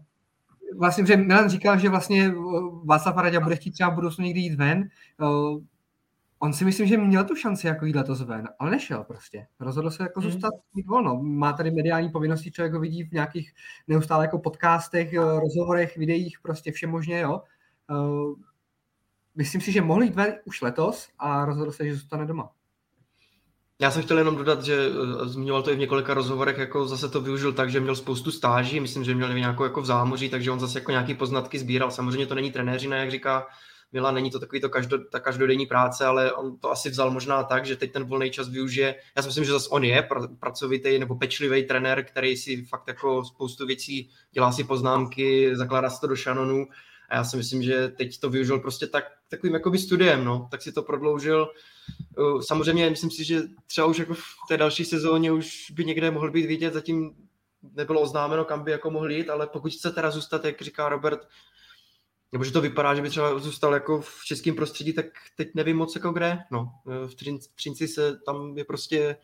[0.79, 2.33] vlastně, že Milan říkal, že vlastně eh,
[2.85, 4.89] Václav Radě bude chtít třeba v budoucnu někdy jít ven.
[5.21, 5.61] Uh,
[6.39, 9.47] on si myslím, že měl tu šanci jako jít letos ven, ale nešel prostě.
[9.61, 10.31] Rozhodl se jako hmm.
[10.31, 11.23] zůstat mít volno.
[11.23, 13.53] Má tady mediální povinnosti, člověk ho vidí v nějakých
[13.89, 17.43] neustále jako podcastech, eh, rozhovorech, videích, prostě vše možně, jo.
[19.35, 22.51] Myslím si, že mohl jít ven už letos a rozhodl se, že zůstane doma.
[23.81, 27.09] Já jsem chtěl jenom dodat, že eh, zmiňoval to i v několika rozhovorech, jako zase
[27.09, 30.51] to využil tak, že měl spoustu stáží, myslím, že měl nějakou jako v zámoří, takže
[30.51, 31.91] on zase jako nějaký poznatky sbíral.
[31.91, 33.47] Samozřejmě to není trenéřina, jak říká
[33.93, 37.43] Mila, není to takový to každo, ta každodenní práce, ale on to asi vzal možná
[37.43, 38.95] tak, že teď ten volný čas využije.
[39.17, 42.89] Já si myslím, že zase on je pr- pracovitý nebo pečlivý trenér, který si fakt
[42.89, 46.67] jako spoustu věcí dělá si poznámky, zakládá si to do šanonu
[47.09, 50.63] a já si myslím, že teď to využil prostě tak, takovým jakoby studiem, no, tak
[50.63, 51.49] si to prodloužil.
[52.41, 56.31] Samozřejmě myslím si, že třeba už jako v té další sezóně už by někde mohl
[56.31, 57.15] být vidět, zatím
[57.63, 61.29] nebylo oznámeno, kam by jako mohl jít, ale pokud chce teda zůstat, jak říká Robert,
[62.33, 65.07] nebo že to vypadá, že by třeba zůstal jako v českém prostředí, tak
[65.37, 66.39] teď nevím moc jako kde.
[66.51, 67.15] No, v
[67.55, 69.17] Třinci se tam je prostě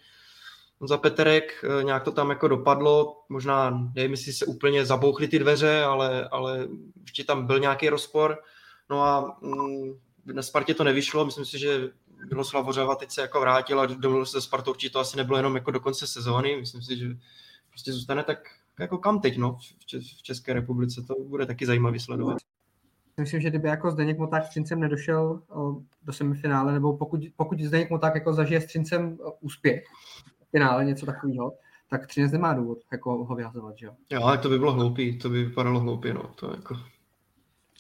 [0.80, 5.38] za Peterek, eh, nějak to tam jako dopadlo, možná nevím, jestli se úplně zabouchly ty
[5.38, 6.68] dveře, ale, ale
[7.00, 8.38] ještě tam byl nějaký rozpor.
[8.90, 9.92] No a mm,
[10.24, 11.90] na Spartě to nevyšlo, myslím si, že
[12.30, 15.54] Miloslav Hořava teď se jako vrátil a domluvil se Spartou, určitě to asi nebylo jenom
[15.54, 17.06] jako do konce sezóny, myslím si, že
[17.70, 18.38] prostě zůstane tak
[18.80, 19.58] jako kam teď, no,
[20.18, 22.36] v České republice, to bude taky zajímavý sledovat.
[23.20, 25.42] Myslím, že kdyby jako Zdeněk Moták s Třincem nedošel
[26.02, 29.84] do semifinále, nebo pokud, pokud Zdeněk Moták jako zažije s Třincem úspěch,
[30.50, 31.52] finále, něco takového,
[31.90, 33.92] tak Třinec nemá důvod jako ho vyhazovat, že jo?
[34.10, 36.76] Jo, ale to by bylo hloupý, to by vypadalo hloupě, no, to jako...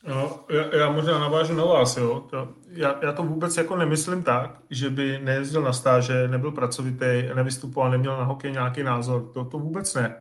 [0.06, 2.20] No, já, já možná navážu na vás, jo.
[2.30, 7.22] To, já, já to vůbec jako nemyslím tak, že by nejezdil na stáže, nebyl pracovitý,
[7.34, 9.30] nevystupoval, neměl na hokej nějaký názor.
[9.34, 10.20] To, to vůbec ne.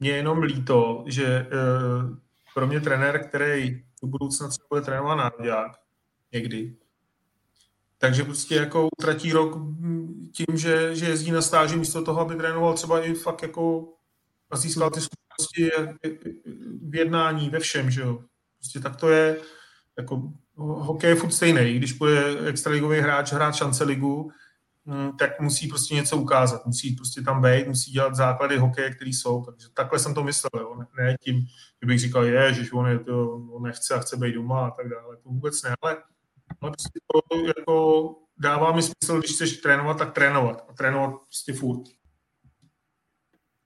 [0.00, 1.46] Mně je jenom líto, že e,
[2.54, 5.72] pro mě trenér, který v budoucna bude trénovat národák,
[6.32, 6.76] někdy,
[8.00, 9.56] takže prostě jako utratí rok
[10.32, 13.88] tím, že, že jezdí na stáži místo toho, aby trénoval třeba i fakt jako
[14.50, 15.70] a získal ty zkušenosti
[16.88, 18.18] v jednání, ve všem, že jo.
[18.60, 19.36] Prostě tak to je,
[19.98, 21.74] jako hokej je furt stejný.
[21.74, 24.30] Když bude extraligový hráč hrát šance ligu,
[24.86, 26.66] hm, tak musí prostě něco ukázat.
[26.66, 29.44] Musí prostě tam být, musí dělat základy hokeje, které jsou.
[29.44, 30.50] Takže takhle jsem to myslel.
[30.60, 30.74] Jo.
[30.78, 31.40] Ne, ne tím,
[31.82, 34.70] že bych říkal, je, že on, je to, on nechce a chce být doma a
[34.70, 35.16] tak dále.
[35.16, 35.74] To vůbec ne.
[35.82, 35.96] Ale
[36.60, 40.64] ale prostě to jako dává mi smysl, když chceš trénovat, tak trénovat.
[40.68, 41.82] A trénovat prostě furt.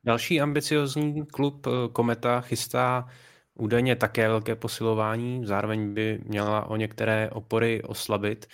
[0.05, 3.09] Další ambiciozní klub eh, Kometa chystá
[3.55, 8.47] údajně také velké posilování, zároveň by měla o některé opory oslabit.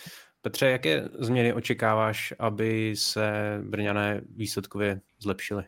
[0.42, 5.64] Petře, jaké změny očekáváš, aby se Brňané výsledkově zlepšily?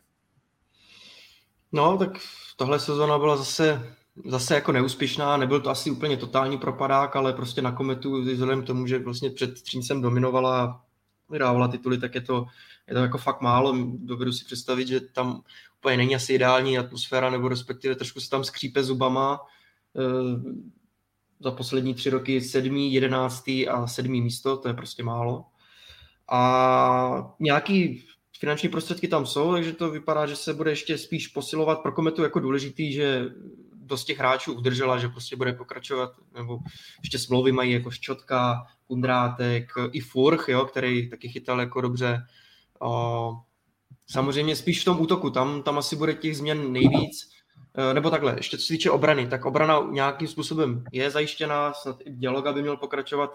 [1.73, 2.11] No, tak
[2.57, 7.63] tohle sezóna byla zase zase jako neúspěšná, nebyl to asi úplně totální propadák, ale prostě
[7.63, 10.85] na kometu vzhledem k tomu, že vlastně před Třincem dominovala
[11.33, 12.47] a vydávala tituly, tak je to,
[12.89, 13.77] je to jako fakt málo.
[13.97, 15.43] Dovedu si představit, že tam
[15.79, 19.41] úplně není asi ideální atmosféra, nebo respektive trošku se tam skřípe zubama.
[19.97, 20.03] E,
[21.41, 25.45] za poslední tři roky sedmý, jedenáctý a sedmý místo, to je prostě málo.
[26.31, 28.05] A nějaký
[28.39, 32.23] finanční prostředky tam jsou, takže to vypadá, že se bude ještě spíš posilovat pro kometu
[32.23, 33.25] jako důležitý, že
[33.93, 36.59] dost těch hráčů udržela, že prostě bude pokračovat, nebo
[37.03, 42.27] ještě smlouvy mají jako Ščotka, Kundrátek, i Furch, jo, který taky chytal jako dobře.
[42.81, 43.33] O,
[44.07, 47.29] samozřejmě spíš v tom útoku, tam, tam asi bude těch změn nejvíc.
[47.75, 51.97] Eh, nebo takhle, ještě co se týče obrany, tak obrana nějakým způsobem je zajištěná, snad
[52.05, 53.31] i dialoga by měl pokračovat.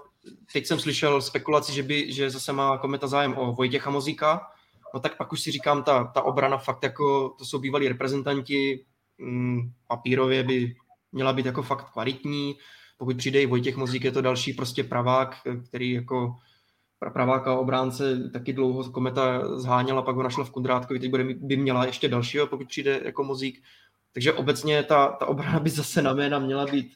[0.53, 4.41] Teď jsem slyšel spekulaci, že, by, že zase má kometa zájem o Vojtěcha Mozíka,
[4.93, 8.85] no tak pak už si říkám, ta, ta obrana fakt jako, to jsou bývalí reprezentanti,
[9.87, 10.75] papírově by
[11.11, 12.55] měla být jako fakt kvalitní,
[12.97, 15.35] pokud přijde i Vojtěch Mozík, je to další prostě pravák,
[15.69, 16.35] který jako
[17.13, 21.85] praváka obránce taky dlouho Kometa zháněla, pak ho našla v Kundrátkovi, teď bude, by měla
[21.85, 23.63] ještě dalšího, pokud přijde jako Mozík.
[24.13, 26.93] Takže obecně ta, ta obrana by zase na jména měla být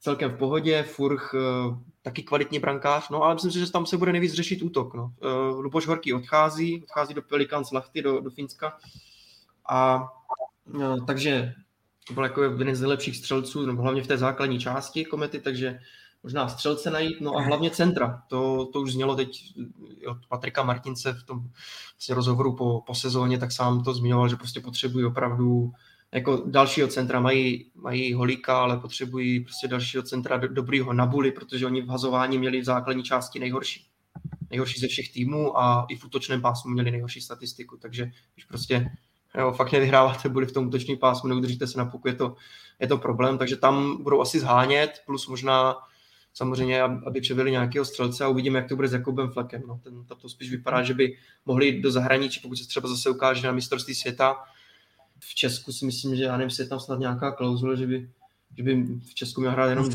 [0.00, 3.96] celkem v pohodě, Furch uh, taky kvalitní brankář, no ale myslím si, že tam se
[3.96, 4.94] bude nejvíc řešit útok.
[4.94, 5.12] No.
[5.52, 8.78] Uh, Luboš Horký odchází, odchází do Pelikans Lachty, do, do Finska
[9.68, 10.08] a
[10.66, 11.54] uh, takže
[12.08, 15.78] to byl jako jeden z nejlepších střelců, nebo hlavně v té základní části komety, takže
[16.22, 18.22] možná střelce najít, no a hlavně centra.
[18.28, 19.54] To, to už znělo teď
[20.06, 21.38] od Patrika Martince v tom
[21.94, 25.72] vlastně rozhovoru po, po sezóně, tak sám to zmiňoval, že prostě potřebují opravdu
[26.12, 31.66] jako dalšího centra, mají, mají holíka, ale potřebují prostě dalšího centra do, dobrýho Nabuli, protože
[31.66, 33.86] oni v hazování měli v základní části nejhorší.
[34.50, 38.90] Nejhorší ze všech týmů a i v útočném pásmu měli nejhorší statistiku, takže když prostě
[39.38, 42.36] jo, fakt nevyhráváte body v tom útočním pásmu, neudržíte se na puku, je to,
[42.80, 45.76] je to problém, takže tam budou asi zhánět, plus možná
[46.34, 49.62] samozřejmě, aby převěli nějakého střelce a uvidíme, jak to bude s Jakubem Flekem.
[49.66, 51.16] No, ten, to spíš vypadá, že by
[51.46, 54.36] mohli do zahraničí, pokud se třeba zase ukáže na mistrovství světa.
[55.18, 58.10] V Česku si myslím, že já nevím, jestli je tam snad nějaká klauzule, že by,
[58.56, 59.86] že by v Česku měl hrát jenom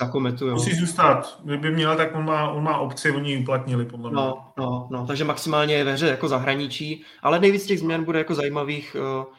[0.00, 0.46] za kometu.
[0.46, 0.54] Jo.
[0.54, 1.40] Musí zůstat.
[1.44, 4.16] Kdyby měl, tak on má, on má obci, oni ji uplatnili, podle mě.
[4.16, 8.18] No, no, no, takže maximálně je ve hře jako zahraničí, ale nejvíc těch změn bude
[8.18, 9.34] jako zajímavých uh,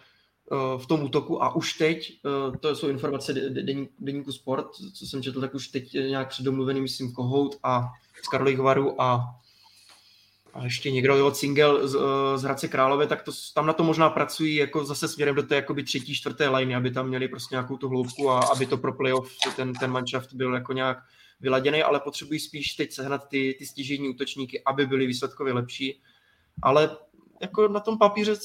[0.52, 3.34] Eh, v tom útoku a už teď, eh, to jsou informace
[4.00, 7.92] deníku Sport, co jsem četl, tak už teď nějak předomluvený, myslím, Kohout a
[8.24, 9.36] z Karlových Varů a,
[10.56, 13.84] a ještě někdo, jo, Cingel z, eh, z Hradce Králové, tak to, tam na to
[13.84, 17.56] možná pracují jako zase směrem do té jakoby třetí, čtvrté liney, aby tam měli prostě
[17.56, 20.98] nějakou tu hloubku a aby to pro playoff ten, ten manšaft byl jako nějak
[21.40, 26.02] vyladěný, ale potřebují spíš teď sehnat ty, ty stěžení útočníky, aby byly výsledkově lepší.
[26.62, 26.98] Ale
[27.42, 28.36] jako na tom papíře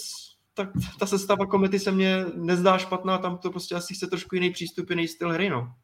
[0.55, 4.51] tak ta sestava komety se mně nezdá špatná, tam to prostě asi chce trošku jiný
[4.51, 5.75] přístup, jiný styl hry, no.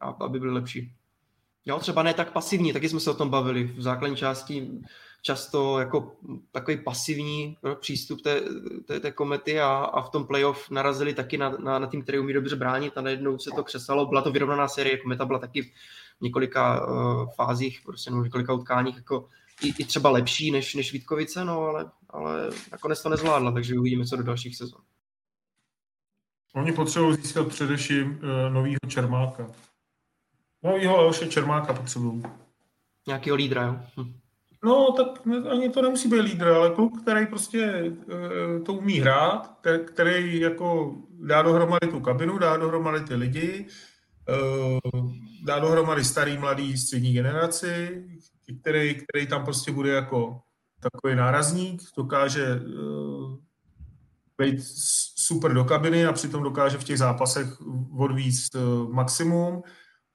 [0.00, 0.92] A, aby byl lepší.
[1.66, 3.64] Jo, třeba ne tak pasivní, taky jsme se o tom bavili.
[3.64, 4.68] V základní části
[5.26, 6.12] často jako
[6.52, 8.40] takový pasivní no, přístup té,
[8.86, 12.18] té, té komety a, a v tom playoff narazili taky na, na, na tým, který
[12.18, 14.06] umí dobře bránit a najednou se to křesalo.
[14.06, 18.52] Byla to vyrovnaná série, kometa byla taky v několika uh, fázích, prostě no, v několika
[18.52, 19.28] utkáních jako
[19.62, 24.04] i, i třeba lepší než, než Vítkovice, no ale, ale nakonec to nezvládla, takže uvidíme,
[24.04, 24.80] co do dalších sezon.
[26.54, 29.50] Oni potřebují získat především uh, novýho Čermáka.
[30.62, 32.22] Novýho Leoše Čermáka potřebují.
[33.06, 33.80] Nějakýho lídra, jo?
[33.96, 34.25] Hm.
[34.66, 35.06] No, tak
[35.50, 40.96] ani to nemusí být lídr, ale kluk, který prostě uh, to umí hrát, který jako
[41.10, 43.66] dá dohromady tu kabinu, dá dohromady ty lidi,
[44.28, 45.10] uh,
[45.44, 48.04] dá dohromady starý, mladý, střední generaci,
[48.60, 50.40] který, který tam prostě bude jako
[50.80, 53.36] takový nárazník, dokáže uh,
[54.38, 54.60] být
[55.16, 57.46] super do kabiny a přitom dokáže v těch zápasech
[57.98, 58.56] odvíct
[58.92, 59.62] maximum,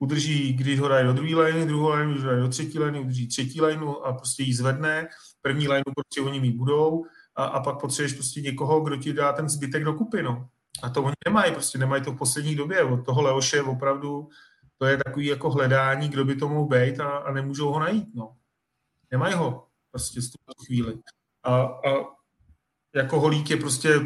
[0.02, 3.62] udrží, když ho dají do druhé liny, druhou ho dají do třetí liny, udrží třetí
[3.62, 5.08] linu a prostě ji zvedne,
[5.42, 7.04] první linu prostě oni mít budou
[7.36, 10.48] a, a pak potřebuješ prostě někoho, kdo ti dá ten zbytek do kupy, no.
[10.82, 12.82] A to oni nemají, prostě nemají to v poslední době.
[12.84, 14.28] Od toho Leoše opravdu
[14.78, 18.14] to je takový jako hledání, kdo by to mohl být a, a nemůžou ho najít.
[18.14, 18.36] No.
[19.10, 20.98] Nemají ho prostě z tuto chvíli.
[21.42, 21.90] A, a
[22.94, 24.00] jako holík je prostě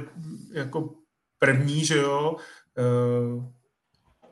[0.52, 0.94] jako
[1.38, 2.36] první, že jo,
[2.78, 3.55] e,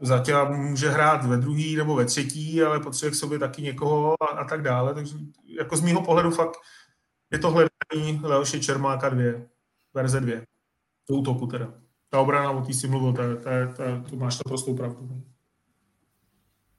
[0.00, 4.26] zatím může hrát ve druhý nebo ve třetí, ale potřebuje k sobě taky někoho a,
[4.26, 4.94] a tak dále.
[4.94, 5.14] Takže
[5.58, 6.56] jako z mýho pohledu fakt
[7.32, 9.24] je to hledání Leoše Čermáka 2,
[9.94, 10.34] verze 2.
[11.06, 11.74] To útoku teda.
[12.08, 15.22] Ta obrana, o té si mluvil, ta, ta, ta, to máš prostou pravdu.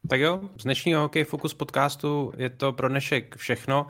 [0.10, 3.88] Tak jo, z dnešního Hokej Focus podcastu je to pro dnešek všechno.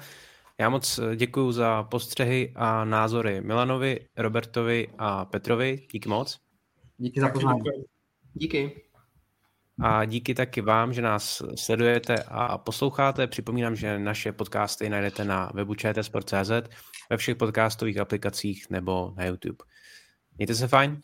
[0.58, 5.88] Já moc děkuji za postřehy a názory Milanovi, Robertovi a Petrovi.
[5.92, 6.40] Díky moc.
[6.98, 7.62] Díky za pozvání.
[8.34, 8.85] Díky.
[9.80, 13.28] A díky taky vám, že nás sledujete a posloucháte.
[13.28, 16.52] Připomínám, že naše podcasty najdete na webu čtsport.cz,
[17.10, 19.66] ve všech podcastových aplikacích nebo na YouTube.
[20.38, 21.02] Mějte se fajn.